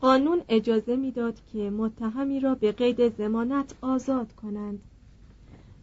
قانون 0.00 0.42
اجازه 0.48 0.96
می‌داد 0.96 1.34
که 1.52 1.70
متهمی 1.70 2.40
را 2.40 2.54
به 2.54 2.72
قید 2.72 3.16
زمانت 3.16 3.74
آزاد 3.80 4.32
کنند. 4.32 4.80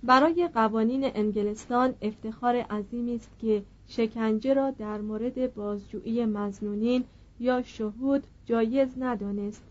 برای 0.03 0.49
قوانین 0.53 1.11
انگلستان 1.15 1.93
افتخار 2.01 2.55
عظیمی 2.55 3.15
است 3.15 3.29
که 3.39 3.63
شکنجه 3.87 4.53
را 4.53 4.71
در 4.71 5.01
مورد 5.01 5.53
بازجویی 5.53 6.25
مزنونین 6.25 7.03
یا 7.39 7.61
شهود 7.61 8.23
جایز 8.45 8.89
ندانست. 8.97 9.63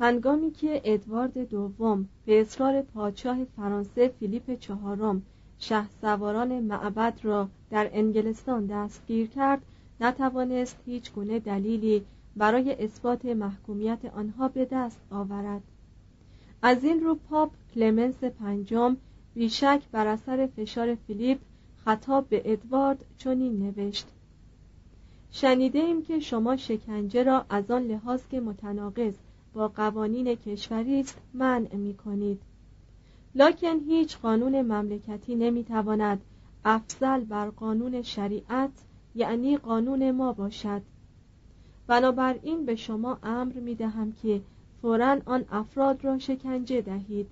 هنگامی 0.00 0.50
که 0.50 0.80
ادوارد 0.84 1.38
دوم 1.38 2.08
به 2.26 2.40
اصرار 2.40 2.82
پادشاه 2.82 3.44
فرانسه 3.44 4.08
فیلیپ 4.08 4.58
چهارم 4.58 5.22
شه 5.58 5.88
سواران 6.00 6.60
معبد 6.60 7.20
را 7.22 7.48
در 7.70 7.90
انگلستان 7.92 8.66
دستگیر 8.66 9.26
کرد 9.26 9.62
نتوانست 10.00 10.76
هیچ 10.86 11.12
گونه 11.12 11.38
دلیلی 11.38 12.04
برای 12.36 12.84
اثبات 12.84 13.24
محکومیت 13.24 13.98
آنها 14.16 14.48
به 14.48 14.64
دست 14.64 15.00
آورد. 15.10 15.62
از 16.62 16.84
این 16.84 17.00
رو 17.00 17.14
پاپ 17.14 17.50
کلمنس 17.74 18.24
پنجم 18.24 18.96
بیشک 19.34 19.82
بر 19.92 20.06
اثر 20.06 20.48
فشار 20.56 20.94
فیلیپ 20.94 21.38
خطاب 21.84 22.28
به 22.28 22.42
ادوارد 22.44 23.04
چنین 23.18 23.58
نوشت. 23.58 24.06
شنیده 25.30 25.78
ایم 25.78 26.02
که 26.02 26.20
شما 26.20 26.56
شکنجه 26.56 27.22
را 27.22 27.44
از 27.48 27.70
آن 27.70 27.82
لحاظ 27.82 28.20
که 28.30 28.40
متناقض 28.40 29.14
با 29.54 29.68
قوانین 29.68 30.34
کشوری 30.34 31.00
است 31.00 31.18
منع 31.34 31.76
می 31.76 31.94
کنید 31.94 32.40
لکن 33.34 33.80
هیچ 33.88 34.16
قانون 34.16 34.62
مملکتی 34.62 35.34
نمی‌تواند 35.34 36.20
افضل 36.68 37.20
بر 37.24 37.50
قانون 37.50 38.02
شریعت 38.02 38.70
یعنی 39.14 39.56
قانون 39.56 40.10
ما 40.10 40.32
باشد. 40.32 40.82
بنابراین 41.86 42.66
به 42.66 42.76
شما 42.76 43.18
امر 43.22 43.52
می 43.52 43.74
دهم 43.74 44.12
که 44.12 44.40
فورا 44.82 45.18
آن 45.26 45.44
افراد 45.50 46.04
را 46.04 46.18
شکنجه 46.18 46.80
دهید. 46.80 47.28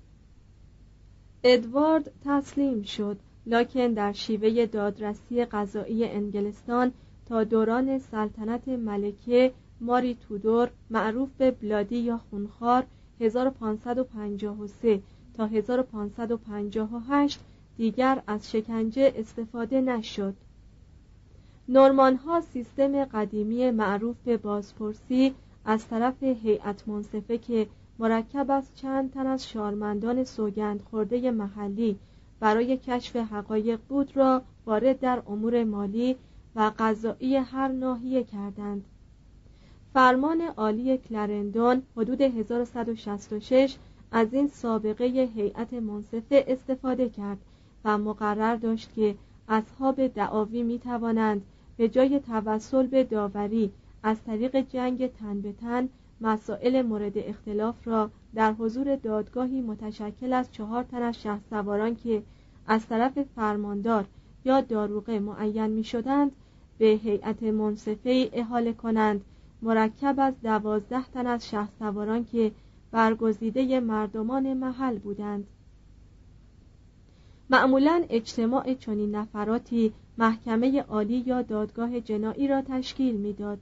ادوارد 1.43 2.11
تسلیم 2.25 2.83
شد 2.83 3.17
لکن 3.45 3.87
در 3.87 4.11
شیوه 4.11 4.65
دادرسی 4.65 5.45
قضایی 5.45 6.05
انگلستان 6.05 6.91
تا 7.25 7.43
دوران 7.43 7.99
سلطنت 7.99 8.67
ملکه 8.67 9.53
ماری 9.81 10.15
تودور 10.15 10.69
معروف 10.89 11.29
به 11.37 11.51
بلادی 11.51 11.97
یا 11.97 12.17
خونخوار 12.29 12.85
1553 13.19 15.01
تا 15.37 15.45
1558 15.45 17.39
دیگر 17.77 18.21
از 18.27 18.51
شکنجه 18.51 19.13
استفاده 19.15 19.81
نشد. 19.81 20.33
نورمان 21.69 22.15
ها 22.15 22.41
سیستم 22.41 23.05
قدیمی 23.05 23.71
معروف 23.71 24.15
به 24.25 24.37
بازپرسی 24.37 25.33
از 25.65 25.87
طرف 25.87 26.23
هیئت 26.23 26.87
منصفه 26.87 27.37
که 27.37 27.67
مرکب 27.99 28.51
از 28.51 28.63
چند 28.75 29.13
تن 29.13 29.27
از 29.27 29.49
شارمندان 29.49 30.23
سوگند 30.23 30.81
خورده 30.81 31.31
محلی 31.31 31.99
برای 32.39 32.77
کشف 32.77 33.15
حقایق 33.15 33.79
بود 33.89 34.17
را 34.17 34.41
وارد 34.65 34.99
در 34.99 35.21
امور 35.27 35.63
مالی 35.63 36.15
و 36.55 36.71
قضایی 36.79 37.35
هر 37.35 37.67
ناحیه 37.67 38.23
کردند. 38.23 38.85
فرمان 39.93 40.41
عالی 40.41 40.97
کلرندون 40.97 41.81
حدود 41.97 42.21
1166 42.21 43.77
از 44.11 44.33
این 44.33 44.47
سابقه 44.47 45.05
هیئت 45.35 45.73
منصفه 45.73 46.45
استفاده 46.47 47.09
کرد 47.09 47.37
و 47.85 47.97
مقرر 47.97 48.55
داشت 48.55 48.93
که 48.95 49.15
اصحاب 49.49 50.07
دعاوی 50.07 50.63
می 50.63 50.79
توانند 50.79 51.41
به 51.77 51.89
جای 51.89 52.19
توسل 52.19 52.87
به 52.87 53.03
داوری 53.03 53.71
از 54.03 54.23
طریق 54.23 54.55
جنگ 54.69 55.07
تن 55.07 55.41
به 55.41 55.53
تن 55.53 55.89
مسائل 56.21 56.81
مورد 56.81 57.17
اختلاف 57.17 57.87
را 57.87 58.09
در 58.35 58.53
حضور 58.53 58.95
دادگاهی 58.95 59.61
متشکل 59.61 60.33
از 60.33 60.51
چهار 60.51 60.83
تن 60.83 61.01
از 61.01 61.21
شه 61.21 61.39
سواران 61.49 61.95
که 61.95 62.23
از 62.67 62.87
طرف 62.87 63.23
فرماندار 63.35 64.05
یا 64.45 64.61
داروغه 64.61 65.19
معین 65.19 65.67
می 65.67 65.83
شدند 65.83 66.31
به 66.77 66.85
هیئت 66.85 67.43
منصفه 67.43 68.29
احاله 68.33 68.73
کنند. 68.73 69.21
مرکب 69.61 70.15
از 70.17 70.33
دوازده 70.43 71.05
تن 71.13 71.27
از 71.27 71.49
شه 71.49 71.67
سواران 71.79 72.25
که 72.25 72.51
برگزیده 72.91 73.79
مردمان 73.79 74.53
محل 74.53 74.97
بودند. 74.97 75.47
معمولا 77.49 78.05
اجتماع 78.09 78.73
چنین 78.73 79.15
نفراتی 79.15 79.93
محکمه 80.17 80.81
عالی 80.81 81.23
یا 81.25 81.41
دادگاه 81.41 81.99
جنایی 81.99 82.47
را 82.47 82.61
تشکیل 82.61 83.15
می‌داد 83.15 83.59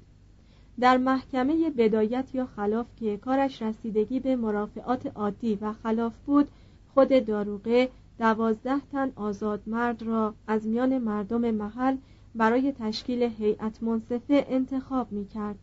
در 0.79 0.97
محکمه 0.97 1.69
بدایت 1.69 2.35
یا 2.35 2.45
خلاف 2.45 2.87
که 2.95 3.17
کارش 3.17 3.61
رسیدگی 3.61 4.19
به 4.19 4.35
مرافعات 4.35 5.07
عادی 5.07 5.57
و 5.61 5.73
خلاف 5.73 6.13
بود 6.25 6.47
خود 6.93 7.25
داروغه 7.25 7.89
دوازده 8.19 8.79
تن 8.91 9.11
آزاد 9.15 9.61
مرد 9.67 10.03
را 10.03 10.33
از 10.47 10.67
میان 10.67 10.97
مردم 10.97 11.51
محل 11.51 11.97
برای 12.35 12.71
تشکیل 12.71 13.23
هیئت 13.23 13.83
منصفه 13.83 14.45
انتخاب 14.49 15.11
می 15.11 15.27
کرد. 15.27 15.59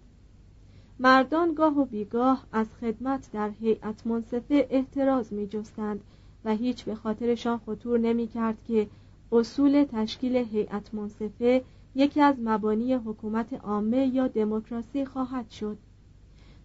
مردان 0.99 1.55
گاه 1.55 1.79
و 1.79 1.85
بیگاه 1.85 2.47
از 2.53 2.67
خدمت 2.81 3.31
در 3.33 3.51
هیئت 3.61 4.07
منصفه 4.07 4.67
احتراز 4.71 5.33
می 5.33 5.47
جستند 5.47 6.01
و 6.45 6.55
هیچ 6.57 6.85
به 6.85 6.95
خاطرشان 6.95 7.59
خطور 7.67 7.99
نمی 7.99 8.27
کرد 8.27 8.65
که 8.65 8.87
اصول 9.33 9.85
تشکیل 9.93 10.37
هیئت 10.37 10.95
منصفه 10.95 11.65
یکی 11.95 12.21
از 12.21 12.35
مبانی 12.45 12.95
حکومت 12.95 13.53
عامه 13.53 14.07
یا 14.07 14.29
دموکراسی 14.29 15.05
خواهد 15.05 15.51
شد 15.51 15.79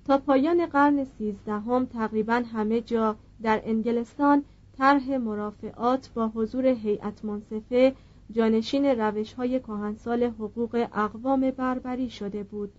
تا 0.05 0.17
پایان 0.17 0.65
قرن 0.65 1.03
سیزدهم 1.03 1.85
تقریبا 1.85 2.43
همه 2.53 2.81
جا 2.81 3.15
در 3.41 3.61
انگلستان 3.65 4.43
طرح 4.77 5.17
مرافعات 5.17 6.09
با 6.13 6.27
حضور 6.27 6.65
هیئت 6.65 7.25
منصفه 7.25 7.95
جانشین 8.31 8.85
روش 8.85 9.33
های 9.33 9.59
کهنسال 9.59 10.23
حقوق 10.23 10.87
اقوام 10.93 11.51
بربری 11.51 12.09
شده 12.09 12.43
بود 12.43 12.71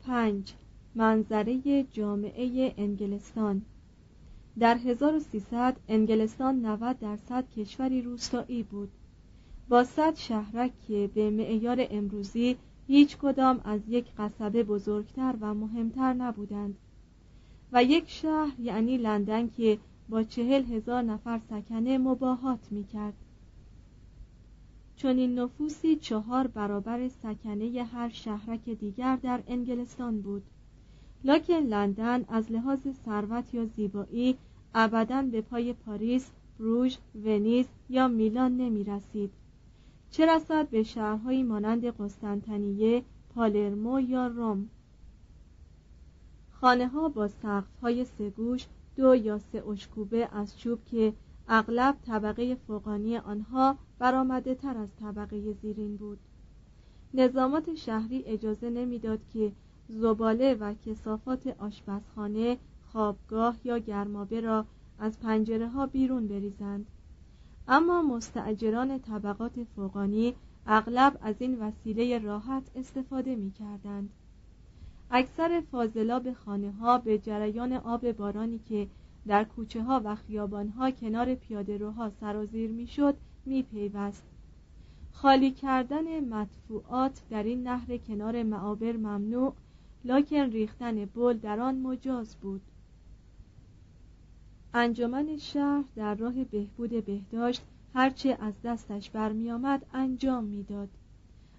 5. 0.00 0.54
منظره 0.94 1.82
جامعه 1.92 2.74
انگلستان 2.76 3.62
در 4.58 4.76
1300 4.76 5.76
انگلستان 5.88 6.60
90 6.66 6.98
درصد 6.98 7.44
کشوری 7.50 8.02
روستایی 8.02 8.62
بود. 8.62 8.88
با 9.68 9.84
صد 9.84 10.14
شهرک 10.14 10.72
که 10.88 11.10
به 11.14 11.30
معیار 11.30 11.86
امروزی 11.90 12.56
هیچ 12.86 13.16
کدام 13.16 13.60
از 13.64 13.80
یک 13.88 14.06
قصبه 14.18 14.62
بزرگتر 14.62 15.34
و 15.40 15.54
مهمتر 15.54 16.12
نبودند. 16.12 16.74
و 17.72 17.84
یک 17.84 18.10
شهر 18.10 18.60
یعنی 18.60 18.98
لندن 18.98 19.48
که 19.48 19.78
با 20.08 20.22
چهل 20.22 20.64
هزار 20.64 21.02
نفر 21.02 21.40
سکنه 21.50 21.98
مباهات 21.98 22.68
می 22.70 22.84
کرد 22.84 23.14
چون 24.96 25.16
این 25.18 25.38
نفوسی 25.38 25.96
چهار 25.96 26.46
برابر 26.46 27.08
سکنه 27.08 27.82
هر 27.82 28.08
شهرک 28.08 28.68
دیگر 28.68 29.16
در 29.16 29.42
انگلستان 29.48 30.20
بود. 30.20 30.42
لکن 31.24 31.54
لندن 31.54 32.24
از 32.28 32.52
لحاظ 32.52 32.88
ثروت 33.04 33.54
یا 33.54 33.64
زیبایی 33.64 34.36
ابدا 34.78 35.22
به 35.22 35.40
پای 35.40 35.72
پاریس، 35.72 36.30
بروژ، 36.58 36.96
ونیز 37.24 37.66
یا 37.88 38.08
میلان 38.08 38.56
نمی 38.56 38.84
رسید. 38.84 39.30
چه 40.10 40.26
رسد 40.26 40.68
به 40.68 40.82
شهرهایی 40.82 41.42
مانند 41.42 41.84
قسطنطنیه، 41.84 43.02
پالرمو 43.34 44.00
یا 44.00 44.26
روم. 44.26 44.68
خانه 46.52 46.88
ها 46.88 47.08
با 47.08 47.28
سقف 47.28 47.80
های 47.82 48.04
سگوش 48.04 48.66
دو 48.96 49.14
یا 49.14 49.38
سه 49.38 49.68
اشکوبه 49.68 50.28
از 50.32 50.58
چوب 50.58 50.84
که 50.84 51.12
اغلب 51.48 51.96
طبقه 52.06 52.54
فوقانی 52.54 53.16
آنها 53.16 53.76
برآمده 53.98 54.54
تر 54.54 54.76
از 54.76 54.88
طبقه 55.00 55.52
زیرین 55.52 55.96
بود 55.96 56.18
نظامات 57.14 57.74
شهری 57.74 58.24
اجازه 58.24 58.70
نمی‌داد 58.70 59.20
که 59.32 59.52
زباله 59.88 60.54
و 60.54 60.74
کسافات 60.74 61.46
آشپزخانه 61.58 62.58
خوابگاه 62.96 63.56
یا 63.64 63.78
گرمابه 63.78 64.40
را 64.40 64.66
از 64.98 65.20
پنجره 65.20 65.68
ها 65.68 65.86
بیرون 65.86 66.28
بریزند 66.28 66.86
اما 67.68 68.02
مستعجران 68.02 68.98
طبقات 68.98 69.64
فوقانی 69.64 70.34
اغلب 70.66 71.18
از 71.22 71.34
این 71.38 71.58
وسیله 71.58 72.18
راحت 72.18 72.62
استفاده 72.76 73.36
می 73.36 73.50
کردند. 73.50 74.10
اکثر 75.10 75.62
فاضلاب 75.70 76.32
خانه 76.32 76.72
ها 76.72 76.98
به 76.98 77.18
جریان 77.18 77.72
آب 77.72 78.12
بارانی 78.12 78.58
که 78.58 78.88
در 79.26 79.44
کوچه 79.44 79.82
ها 79.82 80.00
و 80.04 80.14
خیابان 80.14 80.68
ها 80.68 80.90
کنار 80.90 81.34
پیاده 81.34 81.76
روها 81.76 82.10
سرازیر 82.10 82.70
می 82.70 82.86
شد 82.86 83.16
می 83.46 83.62
پیوست. 83.62 84.24
خالی 85.12 85.50
کردن 85.50 86.20
مدفوعات 86.28 87.22
در 87.30 87.42
این 87.42 87.62
نهر 87.62 87.96
کنار 87.96 88.42
معابر 88.42 88.92
ممنوع 88.92 89.54
لکن 90.04 90.50
ریختن 90.50 91.04
بل 91.04 91.38
در 91.38 91.60
آن 91.60 91.80
مجاز 91.80 92.36
بود 92.36 92.60
انجمن 94.78 95.36
شهر 95.36 95.84
در 95.96 96.14
راه 96.14 96.44
بهبود 96.44 97.04
بهداشت 97.04 97.62
هرچه 97.94 98.38
از 98.40 98.54
دستش 98.64 99.10
برمیآمد 99.10 99.86
انجام 99.94 100.44
می‌داد. 100.44 100.88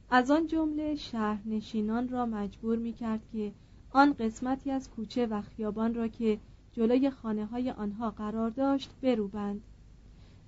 از 0.09 0.31
آن 0.31 0.47
جمله 0.47 0.95
شهرنشینان 0.95 2.09
را 2.09 2.25
مجبور 2.25 2.77
می 2.77 2.93
کرد 2.93 3.19
که 3.31 3.51
آن 3.91 4.13
قسمتی 4.13 4.71
از 4.71 4.89
کوچه 4.89 5.25
و 5.25 5.41
خیابان 5.41 5.93
را 5.93 6.07
که 6.07 6.37
جلوی 6.73 7.09
خانه 7.09 7.45
های 7.45 7.71
آنها 7.71 8.11
قرار 8.11 8.49
داشت 8.49 8.89
بروبند. 9.01 9.61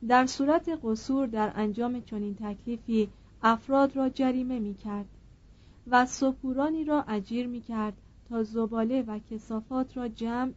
در 0.08 0.26
صورت 0.26 0.80
قصور 0.84 1.28
در 1.28 1.52
انجام 1.56 2.02
چنین 2.02 2.36
تکلیفی 2.36 3.10
افراد 3.44 3.96
را 3.96 4.10
جریمه 4.10 4.60
می 4.60 4.74
کرد 4.74 5.08
و 5.88 6.06
سپورانی 6.06 6.84
را 6.84 7.02
اجیر 7.02 7.48
می 7.48 7.62
کرد 7.62 7.94
تا 8.30 8.44
زباله 8.44 9.02
و 9.02 9.20
کسافات 9.20 9.98
را 9.98 10.08
جمع 10.08 10.54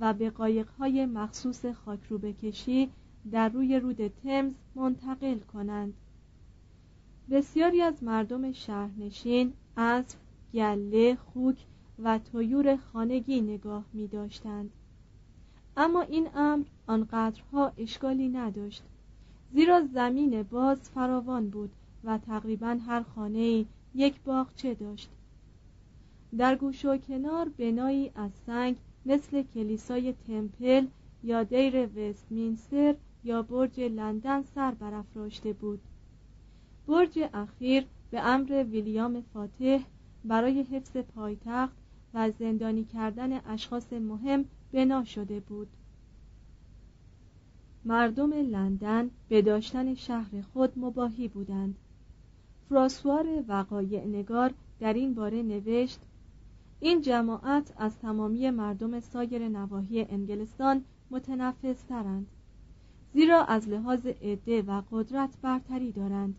و 0.00 0.14
به 0.14 0.30
قایقهای 0.30 1.06
مخصوص 1.06 1.66
خاکرو 1.66 2.18
بکشی 2.18 2.90
در 3.30 3.48
روی 3.48 3.80
رود 3.80 4.08
تمز 4.08 4.52
منتقل 4.74 5.38
کنند. 5.38 5.94
بسیاری 7.30 7.82
از 7.82 8.02
مردم 8.02 8.52
شهرنشین 8.52 9.52
اسب 9.76 10.18
گله 10.54 11.16
خوک 11.16 11.56
و 11.98 12.18
تویور 12.18 12.76
خانگی 12.76 13.40
نگاه 13.40 13.84
می 13.92 14.06
داشتند 14.06 14.70
اما 15.76 16.02
این 16.02 16.28
امر 16.34 16.64
آنقدرها 16.86 17.72
اشکالی 17.78 18.28
نداشت 18.28 18.82
زیرا 19.52 19.80
زمین 19.94 20.42
باز 20.42 20.90
فراوان 20.90 21.50
بود 21.50 21.70
و 22.04 22.18
تقریبا 22.18 22.78
هر 22.86 23.02
خانه 23.02 23.64
یک 23.94 24.20
باغچه 24.20 24.74
داشت. 24.74 25.10
در 26.38 26.56
گوش 26.56 26.84
و 26.84 26.96
کنار 26.96 27.48
بنایی 27.48 28.10
از 28.14 28.30
سنگ 28.46 28.76
مثل 29.06 29.42
کلیسای 29.42 30.12
تمپل 30.12 30.86
یا 31.22 31.42
دیر 31.42 31.88
وستمینستر 31.98 32.94
یا 33.24 33.42
برج 33.42 33.80
لندن 33.80 34.42
سر 34.42 34.70
برافراشته 34.70 35.52
بود. 35.52 35.80
برج 36.86 37.18
اخیر 37.34 37.86
به 38.10 38.20
امر 38.20 38.64
ویلیام 38.70 39.20
فاتح 39.20 39.78
برای 40.24 40.62
حفظ 40.62 40.96
پایتخت 40.96 41.76
و 42.14 42.30
زندانی 42.30 42.84
کردن 42.84 43.40
اشخاص 43.46 43.92
مهم 43.92 44.44
بنا 44.72 45.04
شده 45.04 45.40
بود. 45.40 45.68
مردم 47.84 48.32
لندن 48.32 49.10
به 49.28 49.42
داشتن 49.42 49.94
شهر 49.94 50.42
خود 50.52 50.72
مباهی 50.76 51.28
بودند. 51.28 51.76
فراسوار 52.68 53.44
وقایع 53.48 54.06
نگار 54.06 54.54
در 54.80 54.92
این 54.92 55.14
باره 55.14 55.42
نوشت 55.42 56.00
این 56.84 57.00
جماعت 57.00 57.72
از 57.76 57.98
تمامی 57.98 58.50
مردم 58.50 59.00
سایر 59.00 59.48
نواحی 59.48 60.02
انگلستان 60.02 60.84
متنفس 61.10 61.82
ترند 61.82 62.26
زیرا 63.14 63.44
از 63.44 63.68
لحاظ 63.68 64.06
عده 64.06 64.62
و 64.62 64.82
قدرت 64.92 65.30
برتری 65.42 65.92
دارند 65.92 66.34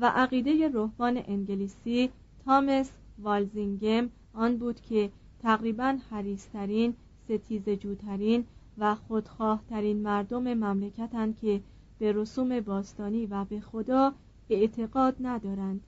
و 0.00 0.06
عقیده 0.06 0.68
روحان 0.68 1.22
انگلیسی 1.26 2.10
تامس 2.44 2.90
والزینگم 3.18 4.08
آن 4.34 4.56
بود 4.56 4.80
که 4.80 5.10
تقریبا 5.42 5.98
حریسترین 6.10 6.94
ستیزجوترین 7.24 8.44
و 8.78 8.94
خودخواهترین 8.94 10.02
مردم 10.02 10.54
مملکتند 10.54 11.36
که 11.36 11.60
به 11.98 12.12
رسوم 12.12 12.60
باستانی 12.60 13.26
و 13.26 13.44
به 13.44 13.60
خدا 13.60 14.14
اعتقاد 14.50 15.16
ندارند. 15.20 15.80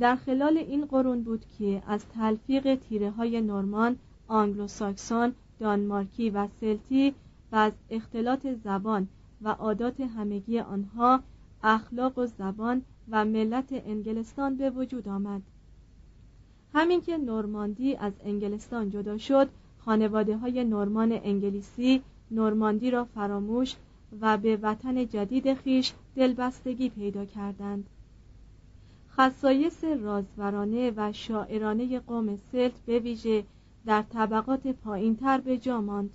در 0.00 0.16
خلال 0.16 0.58
این 0.58 0.84
قرون 0.84 1.22
بود 1.22 1.44
که 1.58 1.82
از 1.86 2.04
تلفیق 2.08 2.74
تیره 2.74 3.10
های 3.10 3.40
نورمان، 3.40 3.96
آنگلوساکسون، 4.28 5.32
دانمارکی 5.60 6.30
و 6.30 6.48
سلتی 6.60 7.14
و 7.52 7.56
از 7.56 7.72
اختلاط 7.90 8.46
زبان 8.64 9.08
و 9.42 9.48
عادات 9.48 10.00
همگی 10.00 10.58
آنها 10.58 11.20
اخلاق 11.62 12.18
و 12.18 12.26
زبان 12.26 12.82
و 13.10 13.24
ملت 13.24 13.66
انگلستان 13.70 14.56
به 14.56 14.70
وجود 14.70 15.08
آمد. 15.08 15.42
همین 16.74 17.00
که 17.00 17.18
نورماندی 17.18 17.96
از 17.96 18.12
انگلستان 18.24 18.90
جدا 18.90 19.18
شد 19.18 19.48
خانواده 19.78 20.36
های 20.36 20.64
نورمان 20.64 21.12
انگلیسی 21.12 22.02
نورماندی 22.30 22.90
را 22.90 23.04
فراموش 23.04 23.74
و 24.20 24.36
به 24.36 24.58
وطن 24.62 25.06
جدید 25.06 25.54
خیش 25.54 25.92
دلبستگی 26.16 26.88
پیدا 26.88 27.24
کردند. 27.24 27.84
خصایص 29.16 29.84
رازورانه 29.84 30.92
و 30.96 31.12
شاعرانه 31.12 32.00
قوم 32.00 32.38
سلت 32.52 32.80
به 32.86 32.98
ویژه 32.98 33.44
در 33.86 34.02
طبقات 34.02 34.66
پایینتر 34.66 35.38
به 35.38 35.58
جا 35.58 35.80
ماند. 35.80 36.10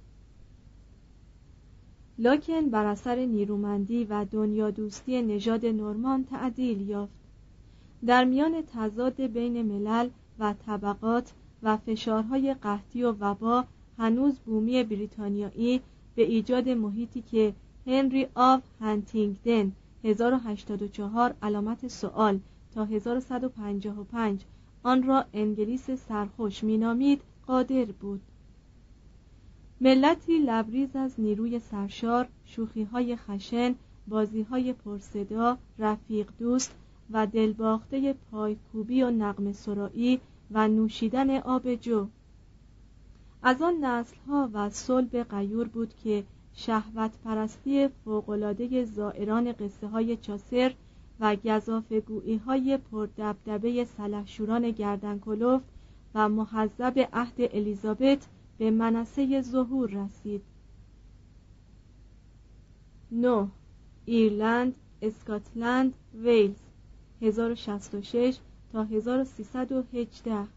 لکن 2.20 2.70
بر 2.70 2.86
اثر 2.86 3.26
نیرومندی 3.26 4.04
و 4.04 4.26
دنیا 4.26 4.72
دوستی 4.72 5.22
نژاد 5.22 5.66
نورمان 5.66 6.24
تعدیل 6.26 6.90
یافت. 6.90 7.14
در 8.06 8.24
میان 8.26 8.62
تضاد 8.74 9.22
بین 9.22 9.62
ملل 9.62 10.10
و 10.40 10.54
طبقات 10.66 11.32
و 11.64 11.78
فشارهای 11.78 12.54
قحطی 12.54 13.04
و 13.04 13.12
وبا 13.12 13.66
هنوز 13.98 14.40
بومی 14.40 14.84
بریتانیایی 14.84 15.82
به 16.16 16.24
ایجاد 16.24 16.70
محیطی 16.70 17.22
که 17.22 17.54
هنری 17.88 18.28
آف 18.36 18.62
هنتینگدن 18.82 19.72
1084 20.04 21.36
علامت 21.42 21.88
سوال 21.88 22.40
تا 22.76 22.86
1155 22.86 24.46
آن 24.84 25.04
را 25.04 25.26
انگلیس 25.34 25.92
سرخوش 25.92 26.64
مینامید 26.64 27.22
قادر 27.48 27.86
بود. 27.86 28.22
ملتی 29.82 30.40
لبریز 30.40 30.96
از 30.96 31.20
نیروی 31.20 31.60
سرشار 31.60 32.28
شوخیهای 32.46 33.16
خشن 33.16 33.76
بازیهای 34.08 34.74
پرصدا 34.74 35.58
رفیق 35.80 36.30
دوست 36.40 36.76
و 37.10 37.28
دلباخته 37.28 38.14
پایکوبی 38.32 39.04
و 39.04 39.12
نقم 39.12 39.52
سرایی 39.52 40.20
و 40.52 40.68
نوشیدن 40.68 41.38
آب 41.38 41.76
جو. 41.76 42.08
از 43.44 43.62
آن 43.62 43.86
نسل 43.86 44.16
ها 44.28 44.50
و 44.54 44.70
صلب 44.70 45.24
غیور 45.24 45.68
بود 45.68 45.94
که 46.04 46.24
شهوت 46.54 47.12
پرستی 47.24 47.88
فوقلاده 47.88 48.86
زائران 48.86 49.52
قصه 49.52 49.88
های 49.88 50.18
چاسر 50.18 50.74
و 51.22 51.36
گذافگویی 51.36 52.38
های 52.38 52.78
پردبدبه 52.78 53.86
سلحشوران 53.86 54.72
گردن 54.72 55.22
و 56.16 56.30
محذب 56.30 57.10
عهد 57.14 57.36
الیزابت 57.40 58.28
به 58.58 58.72
منصه 58.72 59.42
ظهور 59.42 59.90
رسید 59.90 60.42
9. 63.12 63.48
ایرلند، 64.06 64.76
اسکاتلند، 65.02 65.94
ویلز 66.14 66.56
1066 67.22 68.38
تا 68.74 68.84
1318 68.84 70.48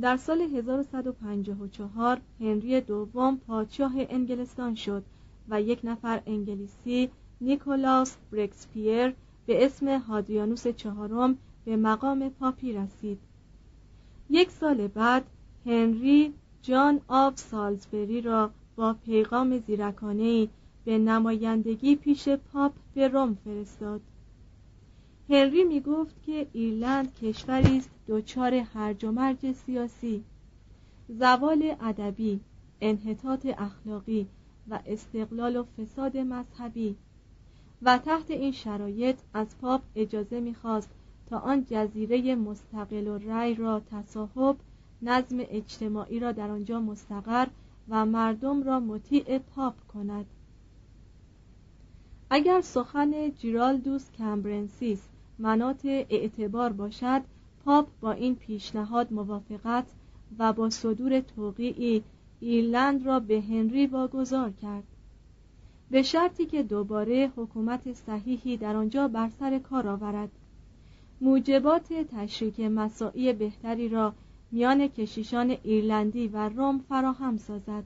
در 0.00 0.16
سال 0.16 0.40
1154 0.40 2.20
هنری 2.40 2.80
دوم 2.80 3.36
پادشاه 3.36 3.92
انگلستان 3.96 4.74
شد 4.74 5.04
و 5.48 5.62
یک 5.62 5.80
نفر 5.84 6.22
انگلیسی 6.26 7.10
نیکولاس 7.44 8.16
برکسپیر 8.32 9.14
به 9.46 9.64
اسم 9.64 9.98
هادریانوس 9.98 10.66
چهارم 10.66 11.38
به 11.64 11.76
مقام 11.76 12.28
پاپی 12.28 12.72
رسید. 12.72 13.18
یک 14.30 14.50
سال 14.50 14.86
بعد 14.86 15.24
هنری 15.66 16.32
جان 16.62 17.00
آف 17.08 17.38
سالزبری 17.38 18.20
را 18.20 18.50
با 18.76 18.92
پیغام 18.92 19.58
زیرکانه 19.58 20.48
به 20.84 20.98
نمایندگی 20.98 21.96
پیش 21.96 22.28
پاپ 22.28 22.72
به 22.94 23.08
روم 23.08 23.38
فرستاد. 23.44 24.00
هنری 25.28 25.64
می 25.64 25.80
گفت 25.80 26.22
که 26.22 26.46
ایرلند 26.52 27.14
کشوری 27.14 27.78
است 27.78 27.90
دچار 28.08 28.54
هرج 28.54 29.04
و 29.04 29.12
مرج 29.12 29.52
سیاسی 29.52 30.24
زوال 31.08 31.74
ادبی 31.80 32.40
انحطاط 32.80 33.46
اخلاقی 33.58 34.26
و 34.68 34.78
استقلال 34.86 35.56
و 35.56 35.64
فساد 35.64 36.16
مذهبی. 36.16 36.96
و 37.84 37.98
تحت 37.98 38.30
این 38.30 38.52
شرایط 38.52 39.16
از 39.34 39.58
پاپ 39.58 39.82
اجازه 39.96 40.40
می‌خواست 40.40 40.90
تا 41.26 41.38
آن 41.38 41.66
جزیره 41.70 42.34
مستقل 42.34 43.18
رأی 43.18 43.54
را 43.54 43.82
تصاحب 43.90 44.56
نظم 45.02 45.36
اجتماعی 45.40 46.18
را 46.18 46.32
در 46.32 46.50
آنجا 46.50 46.80
مستقر 46.80 47.46
و 47.88 48.06
مردم 48.06 48.62
را 48.62 48.80
مطیع 48.80 49.38
پاپ 49.38 49.74
کند. 49.88 50.26
اگر 52.30 52.60
سخن 52.60 53.30
جیرالدوس 53.30 54.10
کمبرنسیس 54.10 55.08
مناط 55.38 55.84
اعتبار 55.84 56.72
باشد 56.72 57.22
پاپ 57.64 57.88
با 58.00 58.12
این 58.12 58.36
پیشنهاد 58.36 59.12
موافقت 59.12 59.86
و 60.38 60.52
با 60.52 60.70
صدور 60.70 61.20
توقیعی 61.20 62.02
ایرلند 62.40 63.06
را 63.06 63.20
به 63.20 63.40
هنری 63.40 63.86
واگذار 63.86 64.50
کرد. 64.50 64.84
به 65.94 66.02
شرطی 66.02 66.46
که 66.46 66.62
دوباره 66.62 67.32
حکومت 67.36 67.92
صحیحی 67.92 68.56
در 68.56 68.76
آنجا 68.76 69.08
بر 69.08 69.28
سر 69.28 69.58
کار 69.58 69.88
آورد. 69.88 70.30
موجبات 71.20 71.92
تشریک 71.92 72.60
مساعی 72.60 73.32
بهتری 73.32 73.88
را 73.88 74.14
میان 74.50 74.88
کشیشان 74.88 75.56
ایرلندی 75.62 76.28
و 76.28 76.48
روم 76.48 76.78
فراهم 76.88 77.36
سازد 77.36 77.84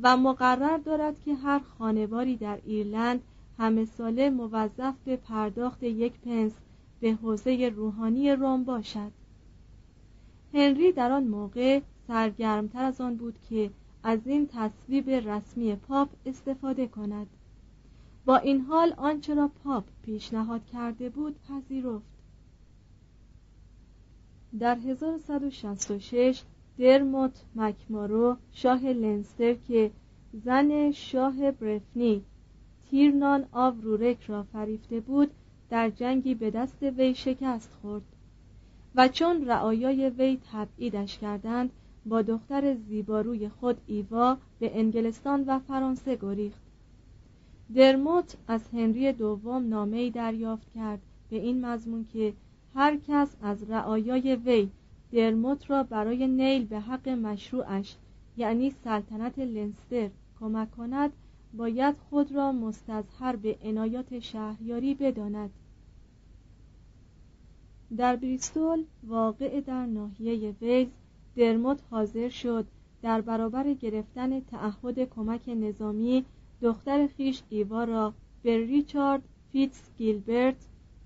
و 0.00 0.16
مقرر 0.16 0.76
دارد 0.76 1.22
که 1.24 1.34
هر 1.34 1.58
خانواری 1.58 2.36
در 2.36 2.58
ایرلند 2.66 3.22
همه 3.58 3.84
ساله 3.84 4.30
موظف 4.30 4.94
به 5.04 5.16
پرداخت 5.16 5.82
یک 5.82 6.12
پنس 6.20 6.52
به 7.00 7.12
حوزه 7.12 7.72
روحانی 7.76 8.32
روم 8.32 8.64
باشد. 8.64 9.12
هنری 10.54 10.92
در 10.92 11.12
آن 11.12 11.24
موقع 11.24 11.80
سرگرمتر 12.08 12.84
از 12.84 13.00
آن 13.00 13.16
بود 13.16 13.38
که 13.48 13.70
از 14.06 14.26
این 14.26 14.48
تصویب 14.52 15.10
رسمی 15.10 15.74
پاپ 15.76 16.08
استفاده 16.26 16.86
کند. 16.86 17.26
با 18.24 18.36
این 18.36 18.60
حال 18.60 18.94
آنچه 18.96 19.34
را 19.34 19.50
پاپ 19.64 19.84
پیشنهاد 20.02 20.66
کرده 20.66 21.08
بود 21.10 21.36
پذیرفت. 21.48 22.06
در 24.58 24.76
1166 24.76 26.42
درموت 26.78 27.42
مکمارو 27.56 28.36
شاه 28.52 28.84
لنستر 28.84 29.54
که 29.54 29.90
زن 30.32 30.90
شاه 30.90 31.50
برفنی 31.50 32.22
تیرنان 32.90 33.44
آو 33.52 33.80
رورک 33.80 34.22
را 34.22 34.42
فریفته 34.42 35.00
بود 35.00 35.30
در 35.70 35.90
جنگی 35.90 36.34
به 36.34 36.50
دست 36.50 36.82
وی 36.82 37.14
شکست 37.14 37.70
خورد 37.82 38.04
و 38.94 39.08
چون 39.08 39.44
رعایای 39.46 40.10
وی 40.10 40.38
تبعیدش 40.52 41.18
کردند 41.18 41.70
با 42.06 42.22
دختر 42.22 42.74
زیباروی 42.74 43.48
خود 43.48 43.80
ایوا 43.86 44.36
به 44.58 44.78
انگلستان 44.78 45.44
و 45.44 45.58
فرانسه 45.58 46.16
گریخت. 46.16 46.60
درموت 47.74 48.36
از 48.48 48.68
هنری 48.72 49.12
دوم 49.12 49.68
نامهای 49.68 50.10
دریافت 50.10 50.72
کرد 50.74 51.00
به 51.30 51.36
این 51.36 51.66
مضمون 51.66 52.06
که 52.12 52.32
هر 52.74 52.96
کس 53.08 53.36
از 53.42 53.70
رعایای 53.70 54.36
وی 54.36 54.68
درموت 55.12 55.70
را 55.70 55.82
برای 55.82 56.26
نیل 56.26 56.64
به 56.66 56.80
حق 56.80 57.08
مشروعش 57.08 57.96
یعنی 58.36 58.70
سلطنت 58.70 59.38
لنستر 59.38 60.10
کمک 60.40 60.70
کند 60.70 61.12
باید 61.54 61.96
خود 62.10 62.32
را 62.32 62.52
مستظهر 62.52 63.36
به 63.36 63.56
عنایات 63.62 64.18
شهریاری 64.18 64.94
بداند. 64.94 65.50
در 67.96 68.16
بریستول 68.16 68.84
واقع 69.02 69.60
در 69.60 69.86
ناحیه 69.86 70.54
ویلز 70.60 70.88
درموت 71.36 71.78
حاضر 71.90 72.28
شد. 72.28 72.66
در 73.02 73.20
برابر 73.20 73.72
گرفتن 73.74 74.40
تعهد 74.40 75.08
کمک 75.10 75.48
نظامی 75.48 76.24
دختر 76.62 77.06
خویش 77.06 77.42
ایوا 77.48 77.84
را 77.84 78.14
به 78.42 78.66
ریچارد 78.66 79.22
فیتس 79.52 79.90
گیلبرت 79.98 80.56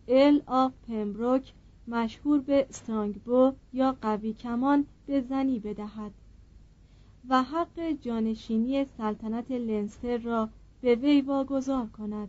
ارل 0.09 0.43
آف 0.47 0.73
پمبروک 0.89 1.53
مشهور 1.89 2.41
به 2.41 2.67
استرانگبو 2.69 3.53
یا 3.73 3.97
قوی 4.03 4.33
کمان 4.33 4.87
به 5.07 5.21
زنی 5.21 5.59
بدهد 5.59 6.13
و 7.29 7.43
حق 7.43 7.91
جانشینی 7.91 8.85
سلطنت 8.85 9.51
لنستر 9.51 10.19
را 10.19 10.49
به 10.81 10.95
وی 10.95 11.21
واگذار 11.21 11.87
کند. 11.87 12.29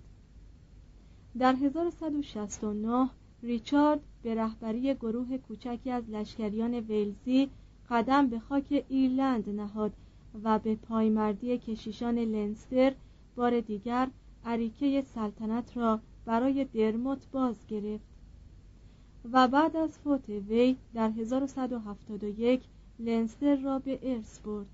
در 1.39 1.55
1169 1.55 3.09
ریچارد 3.43 3.99
به 4.23 4.35
رهبری 4.35 4.93
گروه 4.93 5.37
کوچکی 5.37 5.91
از 5.91 6.09
لشکریان 6.09 6.73
ویلزی 6.73 7.49
قدم 7.91 8.27
به 8.27 8.39
خاک 8.39 8.85
ایرلند 8.89 9.49
نهاد 9.49 9.91
و 10.43 10.59
به 10.59 10.75
پایمردی 10.75 11.57
کشیشان 11.57 12.17
لنستر 12.17 12.93
بار 13.35 13.59
دیگر 13.59 14.07
عریکه 14.45 15.01
سلطنت 15.01 15.77
را 15.77 15.99
برای 16.25 16.65
درموت 16.65 17.31
باز 17.31 17.55
گرفت 17.67 18.05
و 19.31 19.47
بعد 19.47 19.75
از 19.75 19.99
فوت 19.99 20.29
وی 20.29 20.75
در 20.93 21.09
1171 21.09 22.61
لنستر 22.99 23.55
را 23.55 23.79
به 23.79 23.99
ارث 24.03 24.39
برد. 24.39 24.67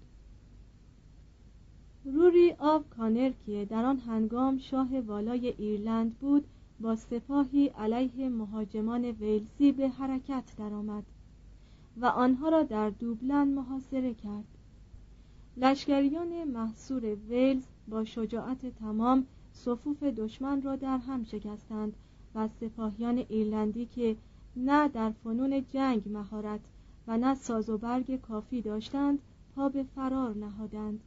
روری 2.06 2.52
اُکانر 2.52 3.32
که 3.46 3.66
در 3.70 3.86
آن 3.86 4.00
هنگام 4.00 4.58
شاه 4.58 5.00
والای 5.00 5.48
ایرلند 5.58 6.18
بود 6.18 6.46
با 6.80 6.96
سپاهی 6.96 7.68
علیه 7.68 8.30
مهاجمان 8.30 9.06
ویلزی 9.06 9.72
به 9.72 9.90
حرکت 9.90 10.44
درآمد. 10.58 11.04
و 12.02 12.06
آنها 12.06 12.50
را 12.50 12.64
در 12.64 12.90
دوبلن 12.90 13.48
محاصره 13.48 14.14
کرد. 14.14 14.46
لشکریان 15.58 16.44
محصور 16.44 17.16
ویلز 17.16 17.64
با 17.88 18.06
شجاعت 18.06 18.66
تمام 18.80 19.26
صفوف 19.54 20.04
دشمن 20.04 20.62
را 20.62 20.76
در 20.76 20.98
هم 20.98 21.24
شکستند 21.24 21.94
و 22.36 22.48
سپاهیان 22.48 23.18
ایرلندی 23.18 23.86
که 23.86 24.16
نه 24.56 24.88
در 24.88 25.12
فنون 25.24 25.66
جنگ 25.74 26.10
مهارت 26.10 26.60
و 27.08 27.18
نه 27.18 27.36
ساز 27.36 27.70
و 27.70 27.78
برگ 27.78 28.22
کافی 28.22 28.62
داشتند 28.62 29.20
پا 29.56 29.70
به 29.70 29.84
فرار 29.84 30.36
نهادند. 30.36 31.00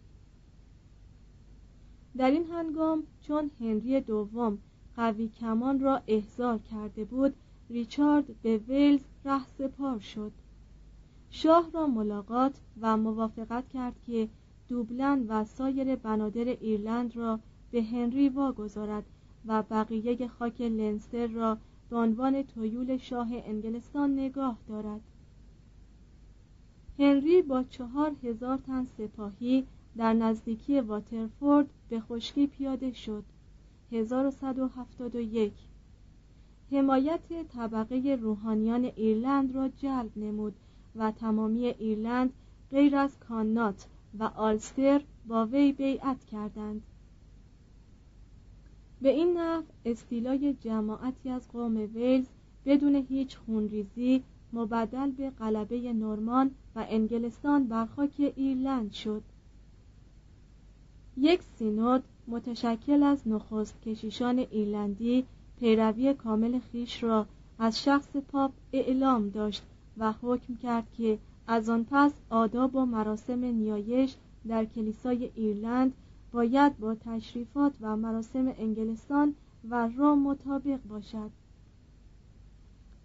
در 2.17 2.31
این 2.31 2.47
هنگام 2.47 3.03
چون 3.23 3.51
هنری 3.61 4.01
دوم 4.01 4.59
قوی 4.97 5.29
کمان 5.29 5.81
را 5.81 6.03
احضار 6.07 6.59
کرده 6.59 7.05
بود 7.05 7.35
ریچارد 7.71 8.25
به 8.43 8.57
ویلز 8.57 9.01
ره 9.25 9.47
سپار 9.59 9.99
شد. 9.99 10.33
شاه 11.31 11.71
را 11.75 11.87
ملاقات 11.87 12.61
و 12.81 12.97
موافقت 12.97 13.69
کرد 13.69 13.95
که 14.07 14.29
دوبلن 14.69 15.27
و 15.29 15.45
سایر 15.45 15.97
بنادر 15.97 16.45
ایرلند 16.45 17.17
را 17.17 17.41
به 17.71 17.83
هنری 17.83 18.29
واگذارد 18.29 19.05
و 19.47 19.63
بقیه 19.63 20.29
خاک 20.29 20.61
لنستر 20.61 21.27
را 21.27 21.59
به 21.91 21.97
عنوان 21.97 22.43
تویول 22.43 22.97
شاه 22.97 23.29
انگلستان 23.33 24.15
نگاه 24.15 24.59
دارد. 24.69 25.01
هنری 26.99 27.43
با 27.43 27.63
چهار 27.63 28.13
هزار 28.23 28.59
تن 28.59 28.87
سپاهی 28.99 29.67
در 29.97 30.13
نزدیکی 30.13 30.81
واترفورد 30.81 31.67
به 31.89 32.01
خشکی 32.01 32.47
پیاده 32.47 32.93
شد. 32.93 33.25
1171 33.93 35.53
حمایت 36.73 37.49
طبقه 37.49 38.19
روحانیان 38.23 38.85
ایرلند 38.85 39.55
را 39.55 39.69
جلب 39.69 40.19
نمود 40.19 40.55
و 40.97 41.11
تمامی 41.11 41.67
ایرلند 41.67 42.33
غیر 42.71 42.97
از 42.97 43.19
کانات 43.19 43.87
و 44.19 44.25
آلستر 44.25 45.01
با 45.27 45.47
وی 45.47 45.73
بیعت 45.73 46.25
کردند. 46.25 46.83
به 49.03 49.09
این 49.09 49.39
نحو 49.39 49.63
استیلای 49.85 50.55
جماعتی 50.55 51.31
از 51.31 51.49
قوم 51.49 51.77
ویلز 51.77 52.27
بدون 52.67 52.95
هیچ 52.95 53.37
خونریزی 53.37 54.23
مبدل 54.53 55.11
به 55.11 55.31
غلبه 55.31 55.93
نورمان 55.93 56.51
و 56.77 56.87
انگلستان 56.89 57.65
بر 57.65 57.87
خاک 57.87 58.33
ایرلند 58.37 58.93
شد. 58.93 59.23
یک 61.17 61.43
سینود 61.43 62.03
متشکل 62.29 63.03
از 63.03 63.29
نخست 63.29 63.83
کشیشان 63.83 64.39
ایرلندی 64.39 65.25
پیروی 65.61 66.15
کامل 66.15 66.59
خیش 66.59 67.03
را 67.03 67.27
از 67.59 67.83
شخص 67.83 68.17
پاپ 68.17 68.53
اعلام 68.73 69.29
داشت 69.29 69.63
و 70.01 70.13
حکم 70.23 70.57
کرد 70.57 70.93
که 70.93 71.19
از 71.47 71.69
آن 71.69 71.87
پس 71.91 72.13
آداب 72.31 72.77
و 72.77 72.85
مراسم 72.85 73.45
نیایش 73.45 74.17
در 74.49 74.65
کلیسای 74.65 75.31
ایرلند 75.35 75.93
باید 76.33 76.79
با 76.79 76.95
تشریفات 76.95 77.73
و 77.81 77.97
مراسم 77.97 78.55
انگلستان 78.59 79.35
و 79.71 79.89
روم 79.89 80.19
مطابق 80.19 80.79
باشد. 80.89 81.31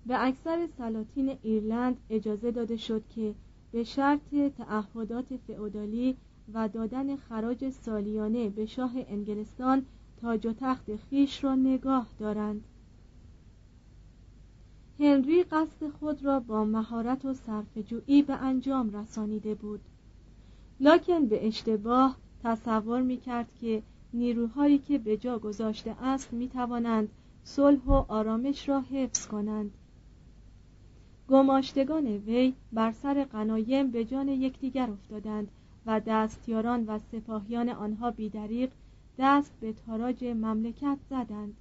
به 0.05 0.25
اکثر 0.25 0.67
سلاطین 0.77 1.38
ایرلند 1.41 1.97
اجازه 2.10 2.51
داده 2.51 2.77
شد 2.77 3.03
که 3.15 3.34
به 3.71 3.84
شرط 3.84 4.36
تعهدات 4.58 5.38
فئودالی 5.47 6.15
و 6.53 6.67
دادن 6.67 7.15
خراج 7.15 7.69
سالیانه 7.69 8.49
به 8.49 8.65
شاه 8.65 8.91
انگلستان 8.95 9.86
تاج 10.21 10.47
و 10.47 10.53
تخت 10.53 10.95
خیش 10.95 11.43
را 11.43 11.55
نگاه 11.55 12.08
دارند. 12.19 12.63
هنری 14.99 15.43
قصد 15.43 15.89
خود 15.99 16.25
را 16.25 16.39
با 16.39 16.65
مهارت 16.65 17.25
و 17.25 17.34
صرفه‌جویی 17.34 18.21
به 18.21 18.34
انجام 18.34 18.97
رسانیده 18.97 19.55
بود. 19.55 19.81
لاکن 20.79 21.25
به 21.25 21.47
اشتباه 21.47 22.17
تصور 22.43 23.01
می 23.01 23.17
کرد 23.17 23.47
که 23.62 23.84
نیروهایی 24.13 24.77
که 24.77 24.97
به 24.97 25.17
جا 25.17 25.39
گذاشته 25.39 26.03
است 26.03 26.34
می 26.34 26.49
توانند 26.49 27.10
صلح 27.43 27.86
و 27.86 28.05
آرامش 28.08 28.69
را 28.69 28.81
حفظ 28.81 29.27
کنند. 29.27 29.71
گماشتگان 31.29 32.08
وی 32.08 32.53
بر 32.73 32.91
سر 32.91 33.23
قنایم 33.23 33.91
به 33.91 34.05
جان 34.05 34.27
یکدیگر 34.27 34.89
افتادند 34.89 35.47
و 35.86 36.01
دستیاران 36.08 36.86
و 36.86 36.99
سپاهیان 36.99 37.69
آنها 37.69 38.12
بیدریق 38.12 38.71
دست 39.19 39.53
به 39.60 39.73
تاراج 39.73 40.23
مملکت 40.23 40.97
زدند. 41.10 41.58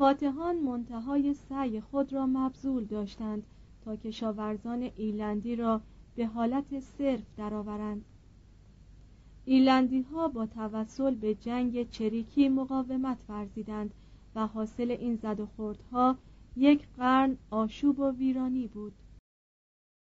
فاتحان 0.00 0.58
منتهای 0.58 1.34
سعی 1.34 1.80
خود 1.80 2.12
را 2.12 2.26
مبذول 2.26 2.84
داشتند 2.84 3.42
تا 3.84 3.96
کشاورزان 3.96 4.90
ایلندی 4.96 5.56
را 5.56 5.80
به 6.16 6.26
حالت 6.26 6.80
صرف 6.80 7.22
درآورند. 7.36 8.04
ایلندی 9.44 10.02
ها 10.02 10.28
با 10.28 10.46
توسل 10.46 11.14
به 11.14 11.34
جنگ 11.34 11.90
چریکی 11.90 12.48
مقاومت 12.48 13.18
ورزیدند 13.28 13.94
و 14.34 14.46
حاصل 14.46 14.90
این 14.90 15.16
زد 15.16 15.40
و 15.40 15.46
خوردها 15.46 16.16
یک 16.56 16.88
قرن 16.96 17.36
آشوب 17.50 17.98
و 17.98 18.10
ویرانی 18.10 18.66
بود. 18.66 18.92